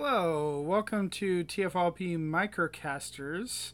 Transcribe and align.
Hello, 0.00 0.60
welcome 0.60 1.10
to 1.10 1.42
TFLP 1.42 2.16
Microcasters. 2.18 3.72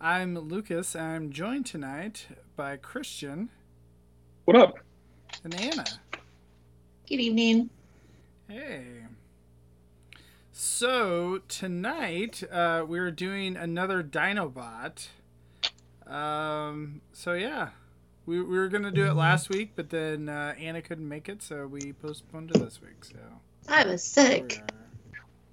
I'm 0.00 0.34
Lucas, 0.38 0.94
and 0.94 1.04
I'm 1.04 1.30
joined 1.30 1.66
tonight 1.66 2.28
by 2.56 2.78
Christian 2.78 3.50
What 4.46 4.56
up? 4.56 4.78
and 5.44 5.54
Anna. 5.60 5.84
Good 7.06 7.20
evening. 7.20 7.68
Hey. 8.48 8.86
So, 10.50 11.42
tonight 11.46 12.42
uh, 12.50 12.86
we're 12.88 13.10
doing 13.10 13.54
another 13.54 14.02
Dinobot. 14.02 15.08
Um, 16.06 17.02
so, 17.12 17.34
yeah. 17.34 17.68
We, 18.24 18.40
we 18.40 18.56
were 18.56 18.68
going 18.68 18.84
to 18.84 18.90
do 18.90 19.04
it 19.04 19.12
last 19.12 19.50
week, 19.50 19.72
but 19.76 19.90
then 19.90 20.30
uh, 20.30 20.54
Anna 20.58 20.80
couldn't 20.80 21.06
make 21.06 21.28
it, 21.28 21.42
so 21.42 21.66
we 21.66 21.92
postponed 21.92 22.50
it 22.52 22.60
this 22.60 22.80
week. 22.80 23.04
So, 23.04 23.18
I 23.68 23.84
was 23.86 24.14
here 24.14 24.40
we 24.42 24.48
sick. 24.48 24.62
are. 24.62 24.85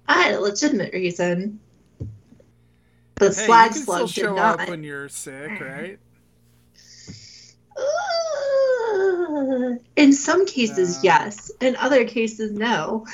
I 0.06 0.22
had 0.22 0.34
a 0.34 0.40
legitimate 0.40 0.92
reason. 0.92 1.60
The 3.16 3.26
Hey, 3.26 3.30
slag 3.32 3.70
you 3.70 3.74
can 3.74 3.82
slug 3.84 3.96
still 3.96 4.06
did 4.06 4.14
show 4.14 4.34
not. 4.34 4.60
up 4.60 4.68
when 4.68 4.82
you're 4.82 5.08
sick, 5.08 5.60
right? 5.60 5.98
Uh, 7.76 9.74
in 9.96 10.12
some 10.12 10.46
cases, 10.46 11.02
Yeah. 11.02 11.24
yes. 11.24 11.50
In 11.60 11.76
other 11.76 12.04
cases, 12.04 12.52
no. 12.52 13.06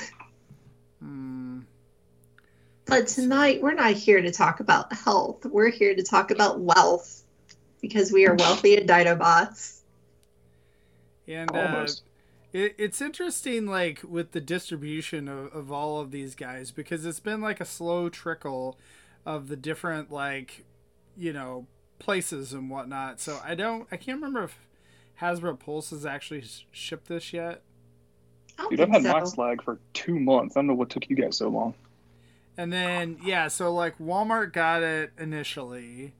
Hmm. 0.99 1.59
But 2.85 3.07
tonight, 3.07 3.61
we're 3.61 3.73
not 3.73 3.93
here 3.93 4.21
to 4.21 4.31
talk 4.31 4.59
about 4.59 4.91
health. 4.93 5.45
We're 5.45 5.69
here 5.69 5.95
to 5.95 6.03
talk 6.03 6.31
about 6.31 6.59
wealth 6.59 7.23
because 7.81 8.11
we 8.11 8.27
are 8.27 8.35
wealthy 8.35 8.75
at 8.77 8.85
Dinobots. 8.87 9.79
And 11.27 11.49
uh, 11.51 11.59
Almost. 11.59 12.03
It, 12.53 12.75
it's 12.77 13.01
interesting, 13.01 13.65
like 13.65 14.01
with 14.07 14.31
the 14.31 14.41
distribution 14.41 15.27
of, 15.27 15.53
of 15.53 15.71
all 15.71 15.99
of 15.99 16.11
these 16.11 16.35
guys, 16.35 16.71
because 16.71 17.05
it's 17.05 17.19
been 17.19 17.41
like 17.41 17.59
a 17.59 17.65
slow 17.65 18.09
trickle 18.09 18.77
of 19.25 19.47
the 19.47 19.55
different, 19.55 20.11
like, 20.11 20.65
you 21.17 21.33
know, 21.33 21.67
places 21.99 22.53
and 22.53 22.69
whatnot. 22.69 23.19
So 23.19 23.39
I 23.43 23.55
don't, 23.55 23.87
I 23.91 23.97
can't 23.97 24.17
remember 24.17 24.43
if 24.43 24.57
Hasbro 25.21 25.59
Pulse 25.59 25.91
has 25.91 26.05
actually 26.05 26.43
shipped 26.71 27.07
this 27.07 27.31
yet. 27.31 27.61
Dude, 28.69 28.81
I've 28.81 28.89
had 28.89 29.03
my 29.03 29.19
so. 29.19 29.25
slag 29.25 29.63
for 29.63 29.79
two 29.93 30.19
months. 30.19 30.55
I 30.55 30.59
don't 30.59 30.67
know 30.67 30.73
what 30.73 30.89
took 30.89 31.09
you 31.09 31.15
guys 31.15 31.37
so 31.37 31.47
long. 31.47 31.73
And 32.57 32.71
then 32.71 33.17
yeah, 33.23 33.47
so 33.47 33.73
like 33.73 33.97
Walmart 33.97 34.53
got 34.53 34.83
it 34.83 35.11
initially, 35.17 36.13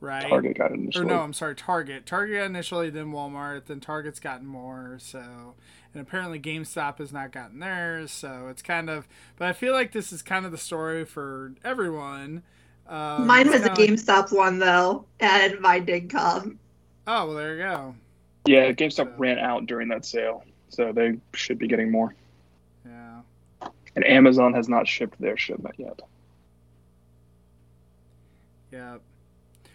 right? 0.00 0.28
Target 0.28 0.56
got 0.58 0.72
it 0.72 0.96
Or 0.96 1.04
no, 1.04 1.20
I'm 1.20 1.32
sorry, 1.32 1.54
Target. 1.54 2.06
Target 2.06 2.36
got 2.38 2.44
initially, 2.46 2.90
then 2.90 3.12
Walmart, 3.12 3.66
then 3.66 3.80
Target's 3.80 4.20
gotten 4.20 4.46
more. 4.46 4.96
So, 5.00 5.54
and 5.94 6.00
apparently 6.02 6.38
GameStop 6.38 6.98
has 6.98 7.12
not 7.12 7.32
gotten 7.32 7.58
theirs. 7.60 8.10
So 8.12 8.48
it's 8.48 8.62
kind 8.62 8.88
of, 8.90 9.08
but 9.36 9.48
I 9.48 9.52
feel 9.52 9.72
like 9.72 9.92
this 9.92 10.12
is 10.12 10.22
kind 10.22 10.44
of 10.46 10.52
the 10.52 10.58
story 10.58 11.04
for 11.04 11.52
everyone. 11.64 12.42
Um, 12.88 13.26
Mine 13.26 13.48
was 13.48 13.62
a 13.62 13.68
kinda 13.68 13.80
like- 13.80 13.90
GameStop 13.90 14.34
one, 14.36 14.58
though, 14.58 15.04
and 15.20 15.60
mine 15.60 15.84
did 15.84 16.08
come. 16.10 16.58
oh 17.06 17.26
well, 17.26 17.34
there 17.34 17.56
you 17.56 17.62
go. 17.62 17.94
Yeah, 18.46 18.72
GameStop 18.72 18.92
So- 18.96 19.14
ran 19.18 19.38
out 19.38 19.66
during 19.66 19.88
that 19.88 20.04
sale, 20.04 20.44
so 20.70 20.92
they 20.92 21.18
should 21.34 21.58
be 21.58 21.66
getting 21.68 21.90
more. 21.90 22.14
Yeah, 22.86 23.20
And 23.96 24.06
Amazon 24.06 24.54
has 24.54 24.68
not 24.70 24.86
shipped 24.88 25.20
their 25.20 25.36
shipment 25.36 25.74
yet. 25.78 26.00
yeah. 28.72 28.96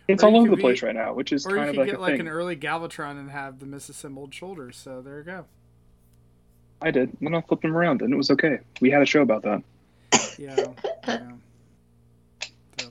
It's 0.07 0.23
Or 0.23 0.27
all 0.27 0.37
over 0.37 0.49
could 0.49 0.57
the 0.57 0.61
place 0.61 0.81
be- 0.81 0.87
right 0.87 0.95
now, 0.95 1.13
which 1.13 1.31
is 1.31 1.45
Or 1.45 1.51
you 1.51 1.55
kind 1.57 1.69
of 1.69 1.75
could 1.75 1.79
like 1.79 1.89
get 1.91 1.97
a 1.97 2.01
like 2.01 2.11
thing. 2.13 2.21
an 2.21 2.27
early 2.27 2.55
Galvatron 2.57 3.11
and 3.19 3.31
have 3.31 3.59
the 3.59 3.65
misassembled 3.65 4.33
shoulders. 4.33 4.75
So 4.77 5.01
there 5.01 5.17
you 5.19 5.23
go. 5.23 5.45
I 6.81 6.91
did. 6.91 7.15
Then 7.21 7.33
I 7.33 7.39
flipped 7.41 7.61
them 7.63 7.75
around, 7.77 8.01
and 8.01 8.13
it 8.13 8.17
was 8.17 8.29
okay. 8.31 8.59
We 8.81 8.89
had 8.91 9.01
a 9.01 9.05
show 9.05 9.21
about 9.21 9.43
that. 9.43 9.63
Yeah. 10.37 10.55
yeah. 11.07 11.31
So, 12.79 12.87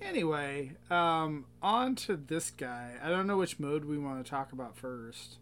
anyway, 0.00 0.72
um, 0.90 1.44
on 1.62 1.94
to 1.96 2.16
this 2.16 2.50
guy. 2.50 2.92
I 3.02 3.08
don't 3.10 3.26
know 3.26 3.36
which 3.36 3.60
mode 3.60 3.84
we 3.84 3.98
want 3.98 4.24
to 4.24 4.28
talk 4.28 4.52
about 4.52 4.76
first. 4.76 5.36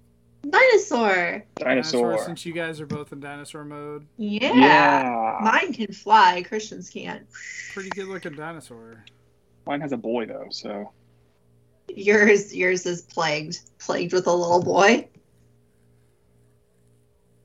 Dinosaur. 0.48 1.44
Dinosaur. 1.56 2.18
Since 2.24 2.44
you 2.46 2.52
guys 2.52 2.80
are 2.80 2.86
both 2.86 3.12
in 3.12 3.20
dinosaur 3.20 3.64
mode, 3.64 4.06
Yeah. 4.16 4.52
Yeah. 4.52 5.38
Mine 5.42 5.72
can 5.72 5.92
fly. 5.92 6.42
Christian's 6.46 6.90
can't. 6.90 7.26
pretty 7.72 7.90
good 7.90 8.08
looking 8.08 8.34
dinosaur. 8.34 9.04
Mine 9.66 9.80
has 9.80 9.92
a 9.92 9.96
boy 9.96 10.26
though, 10.26 10.46
so 10.50 10.90
Yours, 11.94 12.54
yours 12.54 12.86
is 12.86 13.02
plagued, 13.02 13.60
plagued 13.78 14.12
with 14.12 14.26
a 14.26 14.32
little 14.32 14.62
boy. 14.62 15.08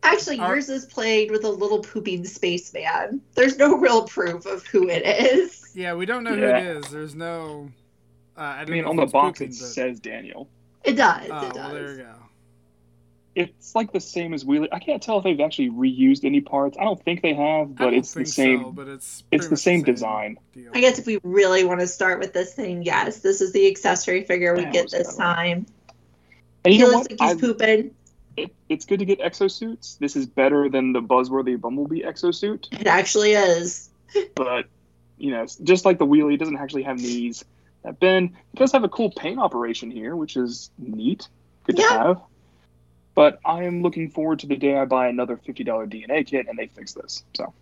Actually, 0.03 0.39
Are- 0.39 0.55
yours 0.55 0.69
is 0.69 0.85
plagued 0.85 1.31
with 1.31 1.43
a 1.45 1.49
little 1.49 1.79
pooping 1.79 2.25
spaceman. 2.25 3.21
There's 3.35 3.57
no 3.57 3.77
real 3.77 4.03
proof 4.05 4.45
of 4.45 4.65
who 4.67 4.89
it 4.89 5.03
is. 5.05 5.71
Yeah, 5.73 5.93
we 5.95 6.05
don't 6.05 6.23
know 6.23 6.33
Yeah. 6.35 6.59
who 6.61 6.69
it 6.69 6.77
is. 6.77 6.91
There's 6.91 7.15
no. 7.15 7.69
Uh, 8.37 8.41
I, 8.41 8.61
I 8.61 8.65
mean 8.65 8.85
on 8.85 8.95
the 8.95 9.05
box 9.05 9.39
pooping, 9.39 9.53
it 9.53 9.59
but- 9.59 9.67
says 9.67 9.99
Daniel. 9.99 10.49
It 10.83 10.93
does. 10.93 11.27
Oh, 11.31 11.47
it 11.47 11.53
well, 11.55 11.71
there 11.73 11.87
does. 11.87 11.97
you 11.97 12.03
go. 12.03 12.13
It's 13.35 13.73
like 13.73 13.91
the 13.91 13.99
same 13.99 14.33
as 14.35 14.43
Wheelie. 14.43 14.67
I 14.71 14.77
can't 14.79 15.01
tell 15.01 15.17
if 15.17 15.23
they've 15.23 15.39
actually 15.39 15.71
reused 15.71 16.23
any 16.23 16.39
parts. 16.41 16.77
I 16.79 16.83
don't 16.83 17.03
think 17.03 17.21
they 17.23 17.33
have, 17.33 17.75
but 17.75 17.93
it's 17.93 18.13
the 18.13 18.25
same. 18.25 18.63
so, 18.63 18.71
but 18.71 18.87
it's 18.87 19.23
it's 19.31 19.45
pretty 19.45 19.45
the 19.45 19.49
much 19.51 19.59
same 19.59 19.81
design. 19.83 20.37
deal. 20.53 20.71
I 20.73 20.81
guess 20.81 20.99
if 20.99 21.07
we 21.07 21.19
really 21.23 21.63
want 21.63 21.79
to 21.79 21.87
start 21.87 22.19
with 22.19 22.31
this 22.33 22.53
thing, 22.53 22.83
yes, 22.83 23.19
this 23.21 23.41
is 23.41 23.51
the 23.51 23.67
accessory 23.67 24.23
figure 24.23 24.53
we 24.55 24.61
Yeah, 24.63 24.71
get 24.71 24.91
this 24.91 25.15
time. 25.15 25.65
And 26.63 26.73
he 26.73 26.79
know 26.79 26.89
looks 26.89 27.09
like 27.09 27.19
he's 27.19 27.31
I- 27.31 27.39
pooping. 27.39 27.95
it, 28.37 28.53
it's 28.69 28.85
good 28.85 28.99
to 28.99 29.05
get 29.05 29.19
exosuits. 29.19 29.97
This 29.97 30.15
is 30.15 30.27
better 30.27 30.69
than 30.69 30.93
the 30.93 31.01
buzzworthy 31.01 31.59
Bumblebee 31.59 32.03
exosuit, 32.03 32.67
It 32.79 32.85
actually 32.87 33.31
is. 33.31 33.89
but 34.35 34.65
you 35.17 35.31
know, 35.31 35.41
it's 35.41 35.55
just 35.55 35.85
like 35.85 35.97
the 35.97 36.05
wheelie, 36.05 36.35
it 36.35 36.37
doesn't 36.37 36.57
actually 36.57 36.83
have 36.83 36.97
knees. 36.99 37.43
That 37.83 37.99
Ben 37.99 38.37
does 38.55 38.71
have 38.73 38.83
a 38.83 38.89
cool 38.89 39.09
paint 39.11 39.39
operation 39.39 39.89
here, 39.89 40.15
which 40.15 40.37
is 40.37 40.69
neat. 40.77 41.27
Good 41.65 41.79
Yeah. 41.79 41.87
to 41.87 41.93
have. 41.93 42.21
But 43.15 43.39
I 43.45 43.63
am 43.63 43.81
looking 43.83 44.09
forward 44.09 44.39
to 44.39 44.47
the 44.47 44.55
day 44.55 44.75
I 44.77 44.85
buy 44.85 45.07
another 45.07 45.37
fifty 45.37 45.63
dollar 45.63 45.85
DNA 45.87 46.25
kit 46.25 46.47
and 46.47 46.57
they 46.57 46.67
fix 46.67 46.93
this. 46.93 47.23
So 47.35 47.53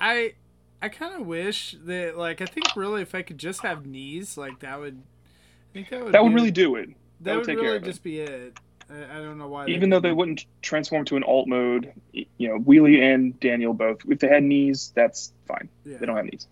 I 0.00 0.34
I 0.80 0.88
kind 0.88 1.20
of 1.20 1.26
wish 1.26 1.76
that 1.86 2.16
like 2.16 2.40
I 2.40 2.46
think 2.46 2.76
really 2.76 3.02
if 3.02 3.14
I 3.14 3.22
could 3.22 3.38
just 3.38 3.62
have 3.62 3.86
knees 3.86 4.36
like 4.36 4.60
that 4.60 4.78
would 4.78 4.96
I 4.96 5.72
think 5.72 5.88
that 5.90 6.04
would 6.04 6.12
that 6.14 6.22
would 6.22 6.34
really 6.34 6.50
do 6.52 6.76
it. 6.76 6.90
that 7.22 7.32
would 7.32 7.38
would 7.38 7.46
take 7.46 7.56
care 7.56 7.64
really 7.64 7.76
of 7.78 7.82
it. 7.82 7.86
just 7.86 8.02
be 8.04 8.20
it. 8.20 8.56
I, 8.88 9.18
I 9.18 9.20
don't 9.20 9.38
know 9.38 9.48
why. 9.48 9.66
Even 9.66 9.90
though 9.90 9.98
they 9.98 10.12
wouldn't 10.12 10.44
transform 10.62 11.04
to 11.06 11.16
an 11.16 11.24
alt 11.24 11.48
mode, 11.48 11.92
you 12.12 12.26
know, 12.48 12.58
Wheelie 12.60 13.00
and 13.02 13.38
Daniel 13.40 13.74
both. 13.74 13.98
If 14.08 14.20
they 14.20 14.28
had 14.28 14.44
knees, 14.44 14.92
that's 14.94 15.32
fine. 15.48 15.68
yeah, 15.84 15.96
They 15.98 16.06
don't 16.06 16.14
have 16.16 16.26
knees. 16.26 16.46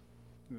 yeah. 0.50 0.56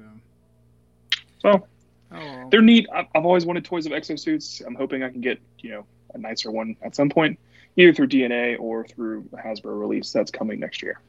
So 1.40 1.66
Oh, 2.12 2.16
well. 2.18 2.48
they're 2.50 2.62
neat. 2.62 2.86
I've, 2.94 3.06
I've 3.14 3.26
always 3.26 3.44
wanted 3.44 3.64
toys 3.64 3.84
of 3.84 3.92
exosuits. 3.92 4.64
I'm 4.64 4.74
hoping 4.76 5.02
I 5.02 5.10
can 5.10 5.20
get 5.20 5.38
you 5.58 5.70
know 5.70 5.86
a 6.14 6.18
nicer 6.18 6.50
one 6.50 6.76
at 6.82 6.94
some 6.94 7.10
point, 7.10 7.38
either 7.76 7.92
through 7.92 8.08
DNA 8.08 8.56
or 8.58 8.86
through 8.86 9.28
a 9.32 9.36
Hasbro 9.36 9.78
release 9.78 10.12
that's 10.12 10.30
coming 10.30 10.60
next 10.60 10.82
year. 10.82 11.00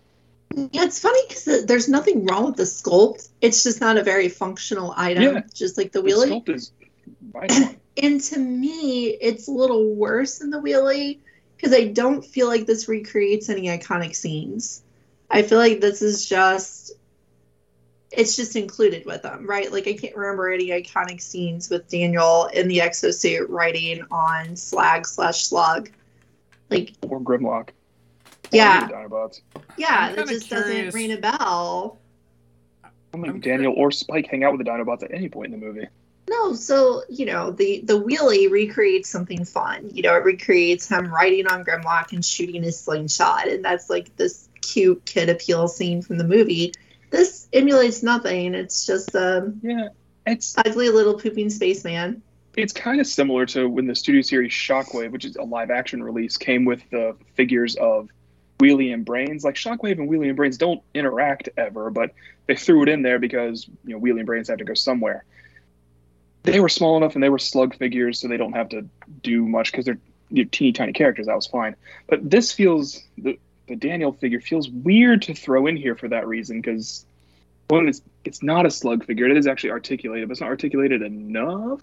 Yeah, 0.56 0.84
it's 0.86 1.00
funny 1.00 1.20
because 1.28 1.66
there's 1.66 1.90
nothing 1.90 2.26
wrong 2.26 2.46
with 2.46 2.56
the 2.56 2.64
sculpt. 2.64 3.30
It's 3.42 3.64
just 3.64 3.82
not 3.82 3.98
a 3.98 4.04
very 4.04 4.30
functional 4.30 4.94
item, 4.96 5.24
Yeah. 5.24 5.42
just 5.54 5.78
like 5.78 5.92
the 5.92 6.02
The 6.02 6.10
wheelie. 6.10 6.30
sculpt 6.46 6.50
is. 6.50 6.72
And 8.00 8.22
to 8.22 8.38
me, 8.38 9.08
it's 9.08 9.48
a 9.48 9.52
little 9.52 9.96
worse 9.96 10.38
than 10.38 10.52
the 10.52 10.60
wheelie 10.62 11.18
because 11.56 11.74
I 11.74 11.86
don't 11.86 12.24
feel 12.24 12.46
like 12.48 12.68
this 12.68 12.88
recreates 12.88 13.50
any 13.50 13.64
iconic 13.70 14.16
scenes. 14.16 14.84
I 15.32 15.42
feel 15.42 15.58
like 15.58 15.82
this 15.82 16.04
is 16.04 16.28
just 16.30 16.92
it's 18.12 18.36
just 18.36 18.56
included 18.56 19.06
with 19.08 19.24
them, 19.24 19.48
right? 19.50 19.72
Like 19.72 19.88
I 19.88 19.94
can't 19.94 20.16
remember 20.16 20.52
any 20.52 20.68
iconic 20.70 21.22
scenes 21.22 21.72
with 21.72 21.90
Daniel 21.90 22.46
in 22.54 22.68
the 22.68 22.78
exosuit 22.78 23.48
riding 23.50 24.04
on 24.12 24.56
slag 24.56 25.08
slash 25.08 25.46
slug. 25.46 25.90
Like, 26.70 26.94
or 27.02 27.20
Grimlock. 27.22 27.70
Yeah. 28.52 28.88
Dinobots. 28.88 29.42
yeah, 29.78 29.88
I'm 30.10 30.16
that 30.16 30.28
kinda 30.28 30.34
just 30.34 30.48
curious- 30.48 30.94
doesn't 30.94 30.94
ring 30.94 31.12
a 31.12 31.18
bell. 31.18 32.00
I 32.84 32.90
don't 33.14 33.22
think 33.22 33.34
I'm 33.36 33.40
Daniel 33.42 33.74
or 33.76 33.92
Spike 33.92 34.28
hang 34.28 34.44
out 34.44 34.58
with 34.58 34.66
the 34.66 34.70
Dinobots 34.72 35.04
at 35.04 35.14
any 35.14 35.30
point 35.30 35.54
in 35.54 35.60
the 35.60 35.66
movie. 35.66 35.88
No, 36.30 36.54
so 36.54 37.04
you 37.10 37.26
know 37.26 37.52
the 37.52 37.80
the 37.86 38.00
wheelie 38.02 38.52
recreates 38.52 39.10
something 39.10 39.46
fun. 39.46 39.90
You 39.94 40.04
know, 40.04 40.14
it 40.16 40.24
recreates 40.26 40.88
him 40.90 41.08
riding 41.14 41.48
on 41.48 41.64
Grimlock 41.64 42.12
and 42.12 42.24
shooting 42.24 42.64
his 42.64 42.78
slingshot, 42.78 43.48
and 43.48 43.64
that's 43.64 43.90
like 43.90 44.16
this 44.18 44.50
cute 44.62 45.06
kid 45.06 45.30
appeal 45.30 45.70
scene 45.70 46.02
from 46.02 46.18
the 46.18 46.26
movie. 46.26 46.74
This 47.12 47.48
emulates 47.54 48.04
nothing. 48.04 48.56
It's 48.56 48.86
just 48.86 49.16
a 49.16 49.54
Yeah, 49.62 49.88
it's 50.26 50.54
ugly 50.58 50.90
little 50.90 51.14
pooping 51.18 51.50
spaceman. 51.50 52.22
It's 52.58 52.74
kind 52.74 53.00
of 53.00 53.06
similar 53.06 53.46
to 53.46 53.70
when 53.70 53.86
the 53.86 53.96
studio 53.96 54.22
series 54.22 54.52
Shockwave, 54.52 55.12
which 55.12 55.26
is 55.26 55.36
a 55.36 55.44
live 55.44 55.70
action 55.70 56.04
release, 56.04 56.38
came 56.38 56.66
with 56.66 56.82
the 56.90 57.16
figures 57.36 57.76
of 57.76 58.10
Wheelie 58.60 58.92
and 58.92 59.06
Brains. 59.06 59.44
Like 59.44 59.54
Shockwave 59.56 60.00
and 60.00 60.10
Wheelie 60.10 60.28
and 60.28 60.36
Brains 60.36 60.58
don't 60.58 60.82
interact 60.96 61.50
ever, 61.56 61.92
but 61.92 62.14
they 62.48 62.56
threw 62.56 62.82
it 62.82 62.90
in 62.90 63.04
there 63.04 63.20
because 63.20 63.70
you 63.86 63.94
know 63.94 64.00
Wheelie 64.02 64.18
and 64.18 64.26
Brains 64.26 64.50
have 64.50 64.58
to 64.58 64.66
go 64.66 64.74
somewhere. 64.74 65.24
They 66.44 66.60
were 66.60 66.70
small 66.70 66.98
enough 66.98 67.14
and 67.14 67.24
they 67.24 67.30
were 67.30 67.40
slug 67.40 67.76
figures, 67.76 68.20
so 68.20 68.28
they 68.28 68.38
don't 68.38 68.54
have 68.54 68.70
to 68.70 68.88
do 69.22 69.46
much 69.46 69.72
because 69.72 69.86
they're 69.86 70.00
you 70.32 70.44
know, 70.44 70.50
teeny 70.52 70.72
tiny 70.72 70.94
characters. 70.94 71.28
That 71.28 71.36
was 71.36 71.46
fine. 71.46 71.76
But 72.08 72.28
this 72.28 72.52
feels 72.52 73.04
the 73.20 73.38
the 73.68 73.76
Daniel 73.76 74.14
figure 74.14 74.42
feels 74.42 74.68
weird 74.68 75.22
to 75.24 75.36
throw 75.36 75.68
in 75.68 75.78
here 75.78 75.96
for 75.96 76.08
that 76.08 76.28
reason 76.28 76.60
because 76.60 77.06
Well, 77.70 77.88
it's 77.88 78.02
it's 78.26 78.42
not 78.42 78.66
a 78.66 78.72
slug 78.72 79.06
figure. 79.06 79.28
It 79.28 79.38
is 79.38 79.46
actually 79.46 79.72
articulated, 79.72 80.28
but 80.28 80.32
it's 80.32 80.42
not 80.42 80.50
articulated 80.50 81.04
enough. 81.04 81.82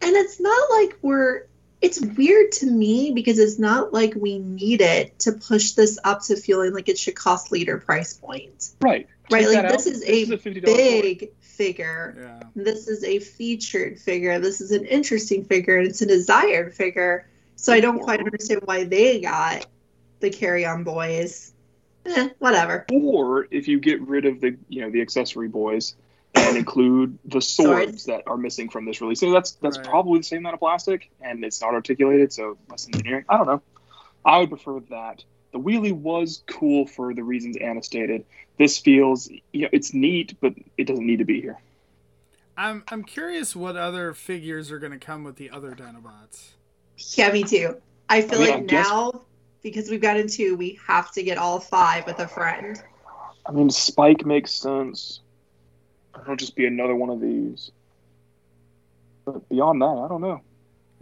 And 0.00 0.14
it's 0.16 0.40
not 0.40 0.70
like 0.70 0.96
we're 1.02 1.42
it's 1.80 2.00
weird 2.00 2.50
to 2.52 2.66
me 2.66 3.12
because 3.12 3.38
it's 3.38 3.58
not 3.58 3.92
like 3.92 4.14
we 4.14 4.38
need 4.38 4.80
it 4.80 5.16
to 5.20 5.32
push 5.32 5.72
this 5.72 5.98
up 6.02 6.22
to 6.22 6.36
feeling 6.36 6.72
like 6.74 6.88
it 6.88 6.98
should 6.98 7.14
cost 7.14 7.52
leader 7.52 7.78
price 7.78 8.14
point. 8.14 8.70
Right. 8.80 9.06
Right. 9.30 9.44
Check 9.44 9.54
Like 9.54 9.62
that 9.62 9.72
this 9.72 9.86
is 9.86 10.02
a 10.04 10.26
$50 10.26 10.64
toy. 10.64 10.74
big 10.74 11.32
figure. 11.40 12.16
Yeah. 12.20 12.48
This 12.64 12.88
is 12.88 13.04
a 13.04 13.18
featured 13.20 13.98
figure. 13.98 14.38
This 14.40 14.60
is 14.60 14.72
an 14.72 14.86
interesting 14.86 15.44
figure 15.44 15.78
and 15.78 15.86
it's 15.86 16.02
a 16.02 16.06
desired 16.06 16.74
figure. 16.74 17.26
So 17.56 17.72
I 17.72 17.80
don't 17.80 18.00
quite 18.00 18.20
understand 18.20 18.62
why 18.64 18.84
they 18.84 19.20
got 19.20 19.66
the 20.20 20.30
carry 20.30 20.64
on 20.64 20.82
boys. 20.84 21.52
Eh, 22.06 22.30
whatever. 22.38 22.86
Or 22.90 23.46
if 23.50 23.68
you 23.68 23.78
get 23.78 24.00
rid 24.00 24.24
of 24.24 24.40
the 24.40 24.56
you 24.68 24.80
know 24.82 24.90
the 24.90 25.02
accessory 25.02 25.48
boys 25.48 25.94
and 26.38 26.56
include 26.56 27.18
the 27.24 27.40
swords, 27.40 27.84
Swords. 27.86 28.04
that 28.06 28.22
are 28.26 28.36
missing 28.36 28.68
from 28.68 28.84
this 28.84 29.00
release. 29.00 29.20
So 29.20 29.30
that's 29.32 29.52
that's 29.52 29.78
Right. 29.78 29.86
probably 29.86 30.18
the 30.20 30.24
same 30.24 30.38
amount 30.38 30.54
of 30.54 30.60
plastic 30.60 31.10
and 31.20 31.44
it's 31.44 31.60
not 31.60 31.74
articulated, 31.74 32.32
so 32.32 32.56
less 32.70 32.86
engineering. 32.86 33.24
I 33.28 33.36
don't 33.36 33.46
know. 33.46 33.62
I 34.24 34.38
would 34.38 34.50
prefer 34.50 34.80
that. 34.90 35.24
The 35.52 35.58
wheelie 35.58 35.92
was 35.92 36.42
cool 36.46 36.86
for 36.86 37.14
the 37.14 37.22
reasons 37.22 37.56
Anna 37.56 37.82
stated. 37.82 38.24
This 38.58 38.78
feels 38.78 39.28
you 39.52 39.62
know, 39.62 39.68
it's 39.72 39.94
neat, 39.94 40.34
but 40.40 40.54
it 40.76 40.84
doesn't 40.84 41.06
need 41.06 41.18
to 41.18 41.24
be 41.24 41.40
here. 41.40 41.58
I'm 42.56 42.82
I'm 42.88 43.04
curious 43.04 43.54
what 43.54 43.76
other 43.76 44.12
figures 44.14 44.70
are 44.70 44.78
going 44.78 44.92
to 44.92 44.98
come 44.98 45.24
with 45.24 45.36
the 45.36 45.50
other 45.50 45.72
Dinobots. 45.72 46.48
Yeah, 47.16 47.30
me 47.32 47.44
too. 47.44 47.76
I 48.08 48.22
feel 48.22 48.40
I 48.40 48.42
mean, 48.42 48.50
like 48.50 48.58
I 48.58 48.60
guess- 48.64 48.88
now 48.88 49.22
because 49.62 49.90
we've 49.90 50.00
gotten 50.00 50.28
two, 50.28 50.56
we 50.56 50.78
have 50.86 51.10
to 51.12 51.22
get 51.22 51.36
all 51.38 51.58
five 51.60 52.06
with 52.06 52.18
a 52.20 52.28
friend. 52.28 52.80
I 53.46 53.52
mean 53.52 53.70
Spike 53.70 54.26
makes 54.26 54.50
sense. 54.52 55.20
It'll 56.22 56.36
just 56.36 56.56
be 56.56 56.66
another 56.66 56.94
one 56.94 57.10
of 57.10 57.20
these. 57.20 57.70
But 59.24 59.48
beyond 59.48 59.80
that, 59.82 59.86
I 59.86 60.08
don't 60.08 60.20
know. 60.20 60.40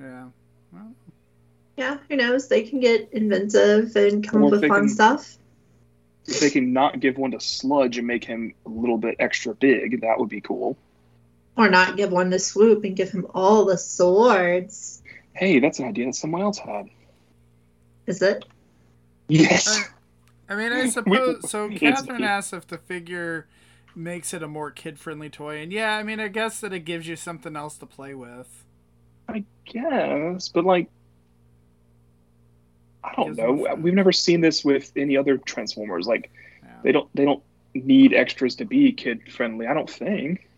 Yeah. 0.00 0.24
Well, 0.72 0.92
Yeah, 1.76 1.98
who 2.08 2.16
knows? 2.16 2.48
They 2.48 2.62
can 2.62 2.80
get 2.80 3.08
inventive 3.12 3.94
and 3.96 4.26
come 4.28 4.42
Or 4.42 4.46
up 4.46 4.50
with 4.52 4.66
fun 4.68 4.80
can- 4.82 4.88
stuff. 4.88 5.36
If 6.28 6.40
they 6.40 6.50
can 6.50 6.72
not 6.72 6.98
give 6.98 7.18
one 7.18 7.30
to 7.32 7.40
Sludge 7.40 7.98
and 7.98 8.06
make 8.06 8.24
him 8.24 8.52
a 8.66 8.68
little 8.68 8.98
bit 8.98 9.14
extra 9.20 9.54
big, 9.54 10.00
that 10.00 10.18
would 10.18 10.28
be 10.28 10.40
cool. 10.40 10.76
Or 11.56 11.68
not 11.70 11.96
give 11.96 12.10
one 12.10 12.30
to 12.32 12.38
Swoop 12.40 12.82
and 12.82 12.96
give 12.96 13.10
him 13.12 13.28
all 13.32 13.64
the 13.64 13.78
swords. 13.78 15.02
Hey, 15.34 15.60
that's 15.60 15.78
an 15.78 15.84
idea 15.86 16.06
that 16.06 16.14
someone 16.16 16.42
else 16.42 16.58
had. 16.58 16.88
Is 18.06 18.22
it? 18.22 18.44
Yes. 19.28 19.88
I 20.48 20.56
mean, 20.56 20.72
I 20.72 20.88
suppose. 20.90 21.48
So 21.48 21.68
Catherine 21.76 22.22
me. 22.22 22.26
asks 22.26 22.52
if 22.52 22.66
the 22.66 22.78
figure 22.78 23.46
makes 23.96 24.34
it 24.34 24.42
a 24.42 24.48
more 24.48 24.70
kid-friendly 24.70 25.30
toy, 25.30 25.56
and 25.62 25.72
yeah, 25.72 25.96
I 25.96 26.02
mean, 26.02 26.20
I 26.20 26.28
guess 26.28 26.60
that 26.60 26.72
it 26.72 26.80
gives 26.80 27.08
you 27.08 27.16
something 27.16 27.56
else 27.56 27.76
to 27.78 27.86
play 27.86 28.14
with. 28.14 28.64
I 29.28 29.44
guess, 29.64 30.48
but 30.48 30.64
like, 30.64 30.88
I 33.02 33.14
don't 33.14 33.36
know. 33.36 33.74
We've 33.78 33.94
never 33.94 34.12
seen 34.12 34.40
this 34.40 34.64
with 34.64 34.92
any 34.96 35.16
other 35.16 35.38
Transformers. 35.38 36.06
Like, 36.06 36.30
Yeah. 36.62 36.70
they 36.82 36.92
don't 36.92 37.08
they 37.14 37.24
don't 37.24 37.42
need 37.74 38.12
extras 38.14 38.56
to 38.56 38.64
be 38.64 38.92
kid 38.92 39.32
friendly. 39.32 39.66
I 39.66 39.74
don't 39.74 39.90
think. 39.90 40.48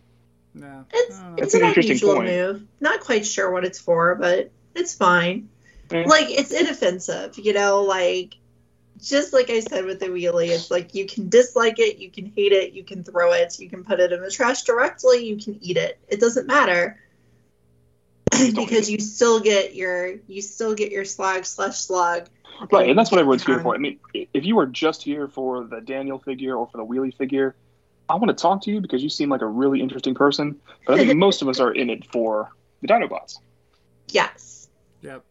Yeah. 0.55 0.83
It's 0.91 1.19
don't 1.19 1.39
it's 1.39 1.53
an 1.53 1.61
an 1.61 1.67
interesting 1.67 1.91
unusual 1.93 2.15
point. 2.15 2.29
move. 2.29 2.63
Not 2.79 3.01
quite 3.01 3.25
sure 3.25 3.51
what 3.51 3.65
it's 3.65 3.79
for, 3.79 4.15
but 4.15 4.51
it's 4.75 4.93
fine. 4.95 5.49
Eh. 5.91 6.03
Like 6.07 6.27
it's 6.29 6.51
inoffensive, 6.51 7.37
you 7.37 7.53
know, 7.53 7.83
like 7.83 8.35
just 9.01 9.33
like 9.33 9.49
I 9.49 9.61
said 9.61 9.85
with 9.85 9.99
the 9.99 10.07
wheelie, 10.07 10.49
it's 10.49 10.69
like 10.69 10.93
you 10.93 11.05
can 11.05 11.29
dislike 11.29 11.79
it, 11.79 11.97
you 11.97 12.11
can 12.11 12.31
hate 12.35 12.51
it, 12.51 12.73
you 12.73 12.83
can 12.83 13.03
throw 13.03 13.31
it, 13.33 13.59
you 13.59 13.69
can 13.69 13.83
put 13.83 13.99
it 13.99 14.11
in 14.11 14.21
the 14.21 14.29
trash 14.29 14.63
directly, 14.63 15.25
you 15.25 15.37
can 15.37 15.57
eat 15.61 15.77
it. 15.77 15.99
It 16.07 16.19
doesn't 16.19 16.47
matter. 16.47 16.99
because 18.55 18.89
you 18.89 18.99
still 18.99 19.39
get 19.39 19.75
your 19.75 20.15
you 20.27 20.41
still 20.41 20.75
get 20.75 20.91
your 20.91 21.05
slag 21.05 21.45
slash 21.45 21.77
slug. 21.77 22.29
Right, 22.71 22.89
and 22.89 22.99
that's 22.99 23.09
what 23.09 23.19
everyone's 23.19 23.45
here 23.45 23.59
for. 23.59 23.73
I 23.73 23.77
mean, 23.77 23.99
if 24.13 24.43
you 24.45 24.59
are 24.59 24.65
just 24.65 25.01
here 25.01 25.29
for 25.29 25.63
the 25.63 25.79
Daniel 25.79 26.19
figure 26.19 26.55
or 26.55 26.67
for 26.67 26.77
the 26.77 26.85
Wheelie 26.85 27.15
figure, 27.15 27.55
I 28.09 28.15
want 28.15 28.27
to 28.27 28.41
talk 28.41 28.63
to 28.63 28.71
you 28.71 28.81
because 28.81 29.01
you 29.01 29.09
seem 29.09 29.29
like 29.29 29.41
a 29.41 29.47
really 29.47 29.81
interesting 29.81 30.13
person. 30.13 30.59
But 30.85 30.99
I 30.99 31.05
think 31.05 31.17
most 31.17 31.41
of 31.41 31.47
us 31.47 31.61
are 31.61 31.71
in 31.71 31.89
it 31.89 32.05
for 32.11 32.51
the 32.81 32.87
Dinobots. 32.89 33.37
Yes. 34.09 34.67
Yep. 35.01 35.23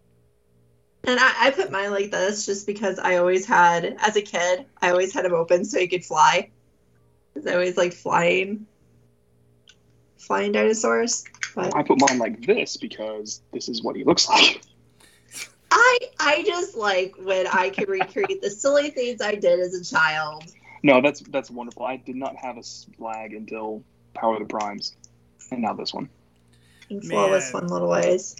And 1.05 1.19
I, 1.19 1.47
I 1.47 1.51
put 1.51 1.71
mine 1.71 1.91
like 1.91 2.11
this 2.11 2.45
just 2.45 2.67
because 2.67 2.99
I 2.99 3.17
always 3.17 3.47
had, 3.47 3.97
as 4.01 4.17
a 4.17 4.23
kid, 4.23 4.67
I 4.83 4.91
always 4.91 5.13
had 5.13 5.25
him 5.25 5.35
open 5.35 5.65
so 5.65 5.79
he 5.79 5.89
could 5.89 6.05
fly. 6.05 6.51
Because 7.33 7.51
I 7.51 7.55
always 7.55 7.77
liked 7.77 7.95
flying, 7.95 8.67
flying 10.17 10.53
dinosaurs. 10.53 11.25
But 11.55 11.75
I 11.75 11.83
put 11.83 12.01
mine 12.01 12.19
like 12.19 12.45
this 12.45 12.77
because 12.77 13.43
this 13.53 13.69
is 13.69 13.83
what 13.83 13.97
he 13.97 14.05
looks 14.05 14.29
like. 14.29 14.61
I, 15.71 15.99
I 16.19 16.43
just 16.45 16.77
like 16.77 17.15
when 17.19 17.47
I 17.47 17.71
could 17.71 17.89
recreate 17.89 18.43
the 18.43 18.51
silly 18.51 18.91
things 18.91 19.21
I 19.21 19.35
did 19.35 19.61
as 19.61 19.75
a 19.75 19.85
child. 19.85 20.45
No, 20.83 21.01
that's 21.01 21.21
that's 21.21 21.51
wonderful. 21.51 21.85
I 21.85 21.97
did 21.97 22.17
not 22.17 22.37
have 22.37 22.57
a 22.57 22.63
slag 22.63 23.33
until 23.33 23.83
Power 24.15 24.35
of 24.35 24.41
the 24.41 24.47
Primes, 24.47 24.95
and 25.51 25.63
now 25.63 25.75
this 25.75 25.93
one. 25.93 26.09
In 26.91 27.01
flawless 27.01 27.53
Man. 27.53 27.63
fun 27.63 27.71
little 27.71 27.89
ways. 27.89 28.37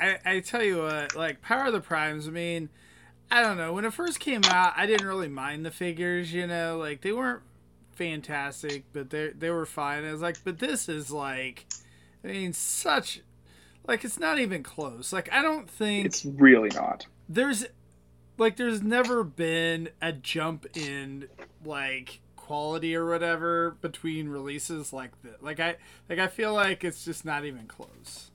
I, 0.00 0.18
I 0.24 0.40
tell 0.40 0.62
you 0.62 0.78
what, 0.82 1.14
like 1.14 1.42
Power 1.42 1.66
of 1.66 1.72
the 1.72 1.80
Primes. 1.80 2.26
I 2.26 2.30
mean, 2.30 2.68
I 3.30 3.42
don't 3.42 3.56
know. 3.56 3.72
When 3.72 3.84
it 3.84 3.92
first 3.92 4.20
came 4.20 4.42
out, 4.46 4.72
I 4.76 4.86
didn't 4.86 5.06
really 5.06 5.28
mind 5.28 5.64
the 5.66 5.70
figures. 5.70 6.32
You 6.32 6.46
know, 6.46 6.78
like 6.78 7.02
they 7.02 7.12
weren't 7.12 7.42
fantastic, 7.94 8.84
but 8.92 9.10
they 9.10 9.28
they 9.28 9.50
were 9.50 9.66
fine. 9.66 10.04
I 10.04 10.12
was 10.12 10.22
like, 10.22 10.38
but 10.44 10.58
this 10.58 10.88
is 10.88 11.10
like, 11.10 11.66
I 12.24 12.28
mean, 12.28 12.52
such 12.52 13.20
like 13.86 14.04
it's 14.04 14.18
not 14.18 14.38
even 14.38 14.62
close. 14.62 15.12
Like 15.12 15.32
I 15.32 15.42
don't 15.42 15.68
think 15.68 16.06
It's 16.06 16.24
really 16.24 16.70
not. 16.74 17.06
there's 17.28 17.66
like 18.38 18.56
there's 18.56 18.82
never 18.82 19.22
been 19.24 19.90
a 20.00 20.12
jump 20.12 20.66
in 20.76 21.28
like 21.64 22.20
quality 22.36 22.96
or 22.96 23.06
whatever 23.08 23.72
between 23.80 24.28
releases 24.28 24.92
like 24.92 25.10
that. 25.22 25.42
Like 25.42 25.60
I 25.60 25.76
like 26.08 26.18
I 26.18 26.26
feel 26.26 26.52
like 26.54 26.84
it's 26.84 27.04
just 27.04 27.24
not 27.24 27.44
even 27.44 27.66
close. 27.66 28.29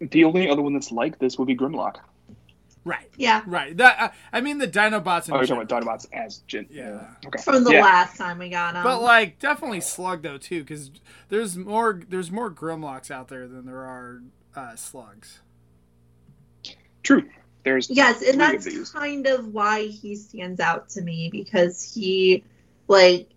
The 0.00 0.24
only 0.24 0.48
other 0.48 0.62
one 0.62 0.72
that's 0.72 0.90
like 0.90 1.18
this 1.18 1.38
would 1.38 1.46
be 1.46 1.56
Grimlock. 1.56 1.96
Right. 2.84 3.10
Yeah. 3.16 3.42
Right. 3.46 3.76
That 3.76 4.00
I, 4.32 4.38
I 4.38 4.40
mean 4.40 4.58
the 4.58 4.66
Dinobots 4.66 5.28
in 5.28 5.34
Oh, 5.34 5.36
you're 5.36 5.46
talking 5.46 5.62
about 5.62 5.68
Dinobots 5.68 6.06
as 6.12 6.38
Jin. 6.46 6.66
Yeah. 6.70 7.02
Okay. 7.26 7.42
From 7.42 7.64
the 7.64 7.72
yeah. 7.72 7.82
last 7.82 8.16
time 8.16 8.38
we 8.38 8.48
got 8.48 8.74
him. 8.74 8.82
But 8.82 9.02
like 9.02 9.38
definitely 9.38 9.82
Slug 9.82 10.22
though 10.22 10.38
too 10.38 10.64
cuz 10.64 10.90
there's 11.28 11.58
more 11.58 12.00
there's 12.08 12.30
more 12.30 12.50
Grimlocks 12.50 13.10
out 13.10 13.28
there 13.28 13.46
than 13.46 13.66
there 13.66 13.82
are 13.82 14.22
uh, 14.56 14.76
slugs. 14.76 15.40
True. 17.02 17.24
There's 17.62 17.90
Yes, 17.90 18.22
and 18.22 18.36
three 18.40 18.56
of 18.56 18.64
that's 18.64 18.90
kind 18.90 19.26
of 19.26 19.48
why 19.48 19.86
he 19.86 20.16
stands 20.16 20.60
out 20.60 20.88
to 20.90 21.02
me 21.02 21.28
because 21.30 21.92
he, 21.94 22.42
like, 22.88 23.28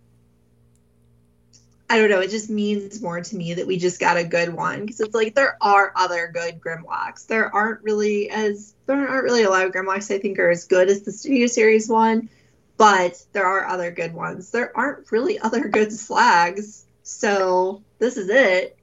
I 1.90 1.98
don't 1.98 2.08
know, 2.08 2.20
it 2.20 2.30
just 2.30 2.48
means 2.48 3.02
more 3.02 3.20
to 3.20 3.36
me 3.36 3.54
that 3.54 3.66
we 3.66 3.76
just 3.76 4.00
got 4.00 4.16
a 4.16 4.24
good 4.24 4.54
one 4.54 4.80
because 4.80 5.00
it's 5.00 5.14
like 5.14 5.34
there 5.34 5.58
are 5.60 5.92
other 5.94 6.30
good 6.32 6.58
Grimlocks. 6.60 7.26
There 7.26 7.54
aren't 7.54 7.82
really 7.82 8.30
as 8.30 8.74
there 8.86 8.96
aren't 8.96 9.24
really 9.24 9.42
a 9.42 9.50
lot 9.50 9.66
of 9.66 9.72
Grimlocks 9.72 10.14
I 10.14 10.18
think 10.18 10.38
are 10.38 10.50
as 10.50 10.64
good 10.64 10.88
as 10.88 11.02
the 11.02 11.12
Studio 11.12 11.46
Series 11.46 11.88
one, 11.88 12.30
but 12.78 13.22
there 13.32 13.46
are 13.46 13.66
other 13.66 13.90
good 13.90 14.14
ones. 14.14 14.50
There 14.50 14.76
aren't 14.76 15.12
really 15.12 15.38
other 15.38 15.68
good 15.68 15.92
Slags, 15.92 16.84
so 17.02 17.82
this 17.98 18.16
is 18.16 18.30
it. 18.30 18.78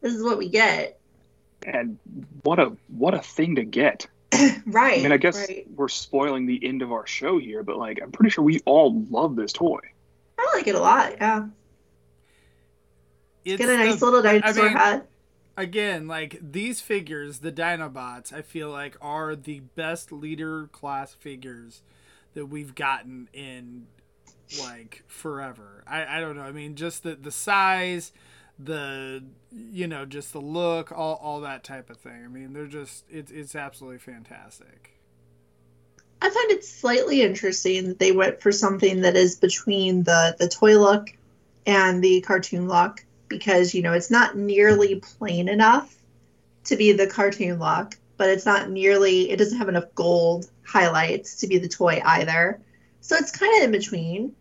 This 0.00 0.14
is 0.14 0.22
what 0.22 0.38
we 0.38 0.48
get. 0.48 0.98
and 1.66 1.98
what 2.42 2.58
a 2.58 2.72
what 2.88 3.14
a 3.14 3.18
thing 3.20 3.56
to 3.56 3.64
get. 3.64 4.06
Right. 4.66 5.00
I 5.00 5.02
mean, 5.02 5.12
I 5.12 5.16
guess 5.16 5.36
right. 5.36 5.66
we're 5.74 5.88
spoiling 5.88 6.46
the 6.46 6.64
end 6.64 6.82
of 6.82 6.92
our 6.92 7.04
show 7.06 7.38
here, 7.38 7.64
but 7.64 7.76
like, 7.76 8.00
I'm 8.00 8.12
pretty 8.12 8.30
sure 8.30 8.44
we 8.44 8.60
all 8.64 9.04
love 9.10 9.34
this 9.34 9.52
toy. 9.52 9.80
I 10.38 10.50
like 10.54 10.68
it 10.68 10.76
a 10.76 10.80
lot. 10.80 11.16
Yeah. 11.16 11.48
It's 13.44 13.58
Get 13.60 13.68
a 13.70 13.76
nice 13.76 13.98
the- 14.00 14.04
little 14.04 14.22
dinosaur 14.22 14.64
mean- 14.68 14.76
head. 14.76 15.06
again, 15.56 16.06
like 16.08 16.38
these 16.42 16.80
figures, 16.80 17.38
the 17.38 17.52
Dinobots, 17.52 18.32
I 18.32 18.42
feel 18.42 18.70
like 18.70 18.96
are 19.00 19.34
the 19.36 19.60
best 19.60 20.12
leader 20.12 20.68
class 20.72 21.14
figures 21.14 21.82
that 22.34 22.46
we've 22.46 22.74
gotten 22.74 23.28
in 23.32 23.86
like 24.62 25.02
forever. 25.06 25.82
I, 25.86 26.18
I 26.18 26.20
don't 26.20 26.36
know. 26.36 26.42
I 26.42 26.52
mean, 26.52 26.74
just 26.76 27.02
the 27.02 27.14
the 27.14 27.30
size, 27.30 28.12
the 28.58 29.22
you 29.52 29.86
know, 29.86 30.04
just 30.04 30.32
the 30.32 30.40
look, 30.40 30.92
all 30.92 31.14
all 31.22 31.40
that 31.40 31.64
type 31.64 31.88
of 31.90 31.96
thing. 31.98 32.22
I 32.24 32.28
mean, 32.28 32.52
they're 32.52 32.66
just 32.66 33.04
it's 33.10 33.30
it's 33.32 33.54
absolutely 33.54 33.98
fantastic. 33.98 34.96
I 36.22 36.28
find 36.28 36.50
it 36.50 36.64
slightly 36.64 37.22
interesting 37.22 37.88
that 37.88 37.98
they 37.98 38.12
went 38.12 38.42
for 38.42 38.52
something 38.52 39.00
that 39.00 39.16
is 39.16 39.36
between 39.36 40.02
the 40.02 40.36
the 40.38 40.48
toy 40.48 40.78
look 40.78 41.08
and 41.66 42.02
the 42.04 42.20
cartoon 42.20 42.68
look 42.68 43.04
because 43.30 43.74
you 43.74 43.80
know 43.80 43.94
it's 43.94 44.10
not 44.10 44.36
nearly 44.36 44.96
plain 44.96 45.48
enough 45.48 45.94
to 46.64 46.76
be 46.76 46.92
the 46.92 47.06
cartoon 47.06 47.58
look, 47.58 47.96
but 48.18 48.28
it's 48.28 48.44
not 48.44 48.68
nearly 48.68 49.30
it 49.30 49.38
doesn't 49.38 49.56
have 49.56 49.70
enough 49.70 49.94
gold 49.94 50.50
highlights 50.66 51.36
to 51.36 51.46
be 51.46 51.56
the 51.56 51.68
toy 51.68 52.02
either. 52.04 52.60
So 53.00 53.16
it's 53.16 53.30
kind 53.30 53.56
of 53.56 53.64
in 53.64 53.72
between. 53.72 54.34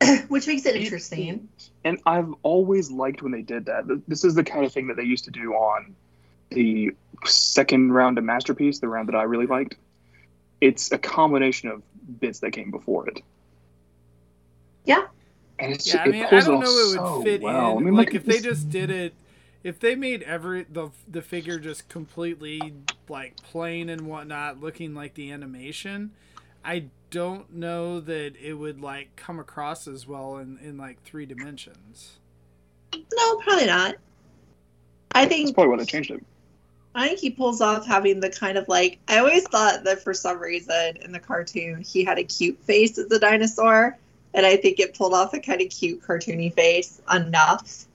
which 0.28 0.46
makes 0.46 0.64
it 0.64 0.76
interesting. 0.76 1.48
And 1.84 2.00
I've 2.06 2.32
always 2.42 2.90
liked 2.90 3.22
when 3.22 3.32
they 3.32 3.42
did 3.42 3.66
that. 3.66 4.02
This 4.06 4.24
is 4.24 4.34
the 4.34 4.44
kind 4.44 4.64
of 4.64 4.72
thing 4.72 4.88
that 4.88 4.96
they 4.96 5.02
used 5.02 5.24
to 5.24 5.30
do 5.30 5.54
on 5.54 5.96
the 6.50 6.92
second 7.24 7.92
round 7.92 8.18
of 8.18 8.24
Masterpiece, 8.24 8.78
the 8.78 8.88
round 8.88 9.08
that 9.08 9.16
I 9.16 9.24
really 9.24 9.46
liked. 9.46 9.76
It's 10.60 10.92
a 10.92 10.98
combination 10.98 11.68
of 11.68 11.82
bits 12.20 12.40
that 12.40 12.52
came 12.52 12.70
before 12.70 13.08
it. 13.08 13.22
Yeah. 14.84 15.06
And 15.58 15.72
it's 15.72 15.84
Yeah, 15.84 16.02
I 16.02 16.06
it 16.06 16.08
mean, 16.08 16.26
I 16.30 16.42
don't 16.42 16.60
off 16.60 16.60
know 16.60 16.78
it 16.78 16.88
would 16.88 17.08
so 17.08 17.22
fit 17.22 17.42
well. 17.42 17.42
in. 17.42 17.78
I 17.78 17.80
mean, 17.80 17.94
like 17.96 18.14
if 18.14 18.26
at 18.26 18.26
they 18.26 18.40
just 18.40 18.68
did 18.70 18.90
it, 18.90 19.14
if 19.62 19.78
they 19.80 19.94
made 19.94 20.22
every 20.22 20.64
the 20.64 20.90
the 21.06 21.22
figure 21.22 21.58
just 21.58 21.88
completely 21.88 22.74
like 23.08 23.40
plain 23.42 23.88
and 23.88 24.06
whatnot, 24.06 24.60
looking 24.60 24.94
like 24.94 25.14
the 25.14 25.30
animation, 25.32 26.12
I 26.64 26.90
don't 27.10 27.52
know 27.54 28.00
that 28.00 28.36
it 28.36 28.54
would 28.54 28.80
like 28.80 29.16
come 29.16 29.38
across 29.40 29.88
as 29.88 30.06
well 30.06 30.36
in 30.38 30.58
in 30.58 30.76
like 30.76 31.02
three 31.02 31.26
dimensions. 31.26 32.18
No, 33.14 33.36
probably 33.38 33.66
not. 33.66 33.96
I 35.14 35.26
That's 35.42 35.50
think 35.50 35.52
probably 35.52 35.70
why 35.70 35.76
they 35.78 35.84
changed 35.86 36.10
it. 36.10 36.24
I 36.94 37.08
think 37.08 37.20
he 37.20 37.30
pulls 37.30 37.60
off 37.60 37.86
having 37.86 38.20
the 38.20 38.30
kind 38.30 38.58
of 38.58 38.66
like 38.68 38.98
I 39.08 39.18
always 39.18 39.44
thought 39.48 39.84
that 39.84 40.02
for 40.02 40.12
some 40.14 40.38
reason 40.38 40.96
in 41.02 41.12
the 41.12 41.20
cartoon 41.20 41.82
he 41.82 42.04
had 42.04 42.18
a 42.18 42.24
cute 42.24 42.62
face 42.64 42.98
as 42.98 43.10
a 43.12 43.18
dinosaur, 43.18 43.98
and 44.34 44.44
I 44.46 44.56
think 44.56 44.80
it 44.80 44.96
pulled 44.96 45.14
off 45.14 45.34
a 45.34 45.40
kind 45.40 45.60
of 45.60 45.70
cute 45.70 46.02
cartoony 46.02 46.52
face 46.52 47.00
enough 47.12 47.86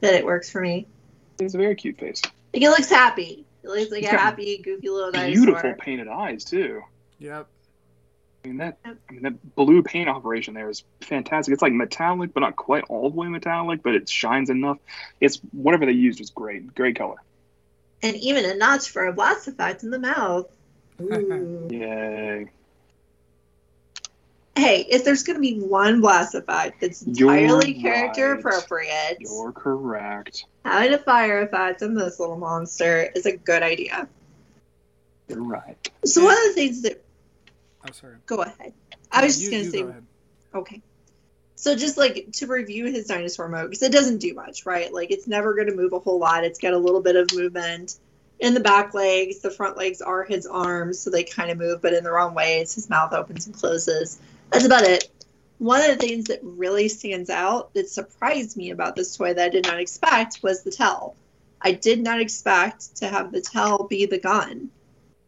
that 0.00 0.14
it 0.14 0.24
works 0.24 0.50
for 0.50 0.60
me. 0.60 0.86
It's 1.38 1.54
a 1.54 1.58
very 1.58 1.74
cute 1.74 1.98
face. 1.98 2.22
Like 2.52 2.62
it 2.62 2.70
looks 2.70 2.88
happy. 2.88 3.44
It 3.62 3.68
looks 3.68 3.90
like 3.90 4.02
He's 4.02 4.12
a 4.12 4.16
happy, 4.16 4.58
goofy 4.58 4.90
little 4.90 5.10
guy. 5.10 5.26
Beautiful 5.30 5.54
dinosaur. 5.54 5.76
painted 5.76 6.08
eyes 6.08 6.44
too. 6.44 6.82
Yep. 7.18 7.46
I 8.44 8.48
mean 8.48 8.56
that. 8.58 8.78
Yep. 8.84 8.96
I 9.08 9.12
mean 9.12 9.22
that 9.22 9.54
blue 9.56 9.82
paint 9.82 10.08
operation 10.08 10.54
there 10.54 10.68
is 10.68 10.84
fantastic. 11.00 11.52
It's 11.52 11.62
like 11.62 11.72
metallic, 11.72 12.34
but 12.34 12.40
not 12.40 12.56
quite 12.56 12.84
all 12.88 13.10
the 13.10 13.16
way 13.16 13.28
metallic. 13.28 13.82
But 13.82 13.94
it 13.94 14.08
shines 14.08 14.50
enough. 14.50 14.78
It's 15.20 15.40
whatever 15.52 15.86
they 15.86 15.92
used 15.92 16.20
was 16.20 16.30
great. 16.30 16.74
Great 16.74 16.96
color. 16.96 17.16
And 18.02 18.16
even 18.16 18.44
a 18.44 18.54
notch 18.54 18.90
for 18.90 19.06
a 19.06 19.12
blast 19.12 19.48
effect 19.48 19.82
in 19.82 19.90
the 19.90 19.98
mouth. 19.98 20.46
Ooh. 21.00 21.68
Yay! 21.70 22.50
Hey, 24.56 24.86
if 24.88 25.04
there's 25.04 25.22
going 25.24 25.34
to 25.36 25.40
be 25.40 25.58
one 25.60 26.00
blast 26.00 26.34
effect 26.34 26.80
that's 26.80 27.04
You're 27.06 27.36
entirely 27.36 27.74
character 27.74 28.30
right. 28.32 28.38
appropriate, 28.40 29.16
You're 29.20 29.52
correct. 29.52 30.44
having 30.64 30.92
a 30.94 30.98
fire 30.98 31.40
effect 31.42 31.82
on 31.82 31.94
this 31.94 32.20
little 32.20 32.36
monster 32.38 33.10
is 33.14 33.26
a 33.26 33.36
good 33.36 33.62
idea. 33.62 34.08
You're 35.28 35.42
right. 35.42 35.76
So 36.04 36.24
one 36.24 36.36
of 36.36 36.42
the 36.44 36.52
things 36.52 36.82
that 36.82 37.02
I'm 37.82 37.90
Oh, 37.90 37.92
sorry. 37.92 38.14
go 38.26 38.36
ahead. 38.42 38.72
I 39.10 39.24
was 39.24 39.42
You- 39.42 39.50
just 39.50 39.52
going 39.52 39.64
you 39.64 39.70
to 39.70 39.76
say 39.76 39.82
go 39.82 39.88
ahead. 39.90 40.06
okay. 40.54 40.82
So 41.56 41.74
just 41.74 41.96
like 41.96 42.28
to 42.32 42.46
review 42.46 42.86
his 42.86 43.06
dinosaur 43.06 43.48
mode 43.48 43.70
because 43.70 43.82
it 43.82 43.92
doesn't 43.92 44.18
do 44.18 44.34
much, 44.34 44.66
right? 44.66 44.92
Like 44.92 45.10
it's 45.10 45.26
never 45.26 45.54
going 45.54 45.68
to 45.68 45.74
move 45.74 45.92
a 45.94 45.98
whole 45.98 46.18
lot. 46.18 46.44
It's 46.44 46.58
got 46.58 46.74
a 46.74 46.78
little 46.78 47.00
bit 47.00 47.16
of 47.16 47.32
movement 47.34 47.96
in 48.40 48.52
the 48.54 48.60
back 48.60 48.92
legs. 48.92 49.40
The 49.40 49.50
front 49.50 49.76
legs 49.78 50.02
are 50.02 50.24
his 50.24 50.46
arms, 50.46 50.98
so 50.98 51.10
they 51.10 51.24
kind 51.24 51.50
of 51.50 51.56
move, 51.58 51.80
but 51.80 51.94
in 51.94 52.04
the 52.04 52.10
wrong 52.10 52.34
ways. 52.34 52.74
His 52.74 52.90
mouth 52.90 53.12
opens 53.14 53.46
and 53.46 53.54
closes. 53.54 54.18
That's 54.54 54.66
about 54.66 54.84
it. 54.84 55.10
One 55.58 55.80
of 55.80 55.98
the 55.98 56.06
things 56.06 56.26
that 56.26 56.38
really 56.44 56.88
stands 56.88 57.28
out 57.28 57.74
that 57.74 57.88
surprised 57.88 58.56
me 58.56 58.70
about 58.70 58.94
this 58.94 59.16
toy 59.16 59.34
that 59.34 59.46
I 59.46 59.48
did 59.48 59.66
not 59.66 59.80
expect 59.80 60.44
was 60.44 60.62
the 60.62 60.70
tail. 60.70 61.16
I 61.60 61.72
did 61.72 62.00
not 62.00 62.20
expect 62.20 62.98
to 62.98 63.08
have 63.08 63.32
the 63.32 63.40
tail 63.40 63.88
be 63.90 64.06
the 64.06 64.20
gun, 64.20 64.70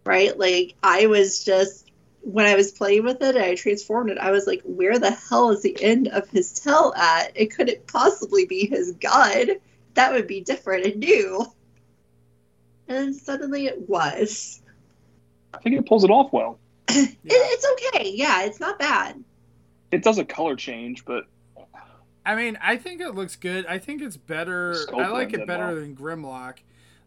right? 0.05 0.39
Like 0.39 0.75
I 0.81 1.07
was 1.07 1.45
just 1.45 1.91
when 2.21 2.47
I 2.47 2.55
was 2.55 2.71
playing 2.71 3.03
with 3.03 3.21
it 3.21 3.35
and 3.35 3.45
I 3.45 3.57
transformed 3.57 4.11
it, 4.11 4.19
I 4.19 4.31
was 4.31 4.47
like, 4.47 4.63
where 4.63 5.01
the 5.01 5.11
hell 5.11 5.51
is 5.51 5.63
the 5.63 5.77
end 5.83 6.07
of 6.07 6.29
his 6.29 6.53
tail 6.53 6.95
at? 6.97 7.33
It 7.35 7.57
couldn't 7.57 7.89
possibly 7.89 8.47
be 8.47 8.67
his 8.67 8.93
gun. 8.93 9.57
That 9.95 10.13
would 10.13 10.29
be 10.29 10.41
different 10.41 10.87
and 10.87 11.01
new. 11.01 11.45
And 12.87 12.97
then 12.97 13.15
suddenly 13.15 13.67
it 13.67 13.89
was. 13.89 14.63
I 15.53 15.59
think 15.59 15.75
it 15.75 15.87
pulls 15.87 16.05
it 16.05 16.11
off 16.11 16.33
well. 16.33 16.61
It, 16.89 17.17
Yeah. 17.25 17.33
it's 17.35 17.67
okay. 17.95 18.11
Yeah, 18.15 18.45
it's 18.45 18.61
not 18.61 18.79
bad. 18.79 19.23
It 19.91 20.03
does 20.03 20.19
a 20.19 20.25
color 20.25 20.57
change, 20.57 21.05
but 21.05 21.25
I 22.25 22.35
mean, 22.35 22.59
I 22.61 22.77
think 22.77 23.01
it 23.01 23.15
looks 23.15 23.37
good. 23.37 23.67
I 23.67 23.79
think 23.79 24.03
it's 24.03 24.17
better. 24.17 24.75
Scope 24.75 25.01
I 25.01 25.09
like 25.09 25.33
it 25.33 25.47
better 25.47 25.67
well. 25.67 25.75
than 25.77 25.95
Grimlock. 25.97 26.59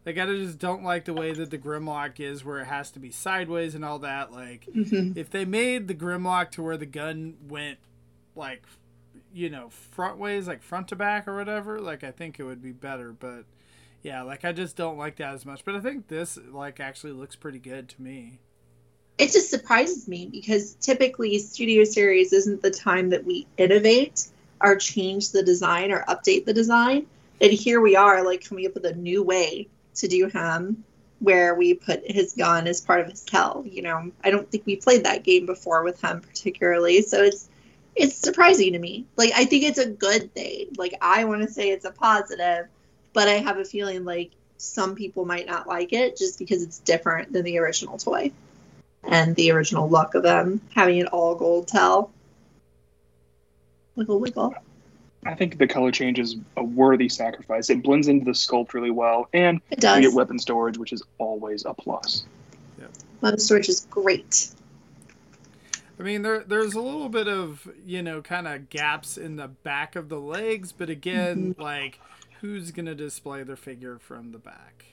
Like 0.06 0.16
I 0.18 0.24
just 0.26 0.58
don't 0.58 0.82
like 0.82 1.04
the 1.04 1.12
way 1.12 1.32
that 1.32 1.50
the 1.50 1.58
Grimlock 1.58 2.20
is, 2.20 2.42
where 2.44 2.58
it 2.58 2.66
has 2.66 2.90
to 2.92 2.98
be 2.98 3.10
sideways 3.10 3.74
and 3.74 3.84
all 3.84 3.98
that. 4.00 4.32
Like 4.32 4.66
Mhm. 4.74 5.16
if 5.16 5.28
they 5.30 5.44
made 5.44 5.88
the 5.88 5.94
Grimlock 5.94 6.50
to 6.52 6.62
where 6.62 6.78
the 6.78 6.86
gun 6.86 7.36
went, 7.48 7.78
like, 8.34 8.62
you 9.32 9.50
know, 9.50 9.68
front 9.68 10.16
ways, 10.18 10.48
like 10.48 10.62
front 10.62 10.88
to 10.88 10.96
back 10.96 11.28
or 11.28 11.36
whatever, 11.36 11.78
like 11.80 12.02
I 12.02 12.10
think 12.12 12.40
it 12.40 12.44
would 12.44 12.62
be 12.62 12.72
better. 12.72 13.12
But 13.12 13.44
yeah, 14.02 14.22
like 14.22 14.42
I 14.44 14.52
just 14.52 14.74
don't 14.76 14.96
like 14.96 15.16
that 15.16 15.34
as 15.34 15.44
much. 15.44 15.64
But 15.66 15.74
I 15.76 15.80
think 15.80 16.08
this 16.08 16.38
like 16.50 16.80
actually 16.80 17.12
looks 17.12 17.36
pretty 17.36 17.58
good 17.58 17.88
to 17.90 18.00
me. 18.02 18.40
It 19.20 19.32
just 19.32 19.50
surprises 19.50 20.08
me 20.08 20.30
because 20.32 20.72
typically 20.80 21.38
Studio 21.40 21.84
Series 21.84 22.32
isn't 22.32 22.62
the 22.62 22.70
time 22.70 23.10
that 23.10 23.22
we 23.22 23.46
innovate 23.58 24.26
or 24.62 24.76
change 24.76 25.32
the 25.32 25.42
design 25.42 25.92
or 25.92 26.06
update 26.08 26.46
the 26.46 26.54
design. 26.54 27.04
And 27.38 27.52
here 27.52 27.82
we 27.82 27.96
are, 27.96 28.24
like 28.24 28.48
coming 28.48 28.66
up 28.66 28.72
with 28.72 28.86
a 28.86 28.94
new 28.94 29.22
way 29.22 29.68
to 29.96 30.08
do 30.08 30.28
him 30.28 30.84
where 31.18 31.54
we 31.54 31.74
put 31.74 32.10
his 32.10 32.32
gun 32.32 32.66
as 32.66 32.80
part 32.80 33.00
of 33.00 33.10
his 33.10 33.20
tail. 33.20 33.62
You 33.68 33.82
know, 33.82 34.10
I 34.24 34.30
don't 34.30 34.50
think 34.50 34.64
we 34.64 34.76
played 34.76 35.04
that 35.04 35.22
game 35.22 35.44
before 35.44 35.84
with 35.84 36.00
him 36.00 36.22
particularly. 36.22 37.02
So 37.02 37.22
it's 37.22 37.46
it's 37.94 38.16
surprising 38.16 38.72
to 38.72 38.78
me. 38.78 39.04
Like 39.18 39.32
I 39.36 39.44
think 39.44 39.64
it's 39.64 39.78
a 39.78 39.90
good 39.90 40.32
thing. 40.32 40.68
Like 40.78 40.94
I 41.02 41.24
want 41.24 41.42
to 41.42 41.52
say 41.52 41.68
it's 41.68 41.84
a 41.84 41.92
positive, 41.92 42.68
but 43.12 43.28
I 43.28 43.34
have 43.34 43.58
a 43.58 43.66
feeling 43.66 44.06
like 44.06 44.30
some 44.56 44.94
people 44.94 45.26
might 45.26 45.46
not 45.46 45.66
like 45.66 45.92
it 45.92 46.16
just 46.16 46.38
because 46.38 46.62
it's 46.62 46.78
different 46.78 47.34
than 47.34 47.44
the 47.44 47.58
original 47.58 47.98
toy 47.98 48.32
and 49.04 49.34
the 49.36 49.50
original 49.50 49.88
look 49.88 50.14
of 50.14 50.22
them 50.22 50.60
having 50.74 51.00
an 51.00 51.06
all 51.08 51.34
gold 51.34 51.68
tail. 51.68 52.10
Wiggle 53.96 54.20
wiggle. 54.20 54.54
I 55.26 55.34
think 55.34 55.58
the 55.58 55.66
color 55.66 55.90
change 55.90 56.18
is 56.18 56.36
a 56.56 56.64
worthy 56.64 57.08
sacrifice. 57.08 57.68
It 57.68 57.82
blends 57.82 58.08
into 58.08 58.24
the 58.24 58.30
sculpt 58.30 58.72
really 58.72 58.90
well, 58.90 59.28
and 59.34 59.60
It 59.70 59.82
you 59.82 60.00
get 60.00 60.14
weapon 60.14 60.38
storage, 60.38 60.78
which 60.78 60.92
is 60.92 61.02
always 61.18 61.64
a 61.66 61.74
plus. 61.74 62.24
Weapon 63.20 63.38
storage 63.38 63.68
is 63.68 63.86
great. 63.90 64.48
I 65.98 66.02
mean, 66.02 66.22
there 66.22 66.40
there's 66.40 66.72
a 66.72 66.80
little 66.80 67.10
bit 67.10 67.28
of 67.28 67.70
you 67.84 68.02
know 68.02 68.22
kind 68.22 68.48
of 68.48 68.70
gaps 68.70 69.18
in 69.18 69.36
the 69.36 69.48
back 69.48 69.94
of 69.96 70.08
the 70.08 70.18
legs, 70.18 70.72
but 70.72 70.88
again, 70.88 71.52
mm-hmm. 71.52 71.60
like 71.60 72.00
who's 72.40 72.70
gonna 72.70 72.94
display 72.94 73.42
their 73.42 73.56
figure 73.56 73.98
from 73.98 74.32
the 74.32 74.38
back? 74.38 74.86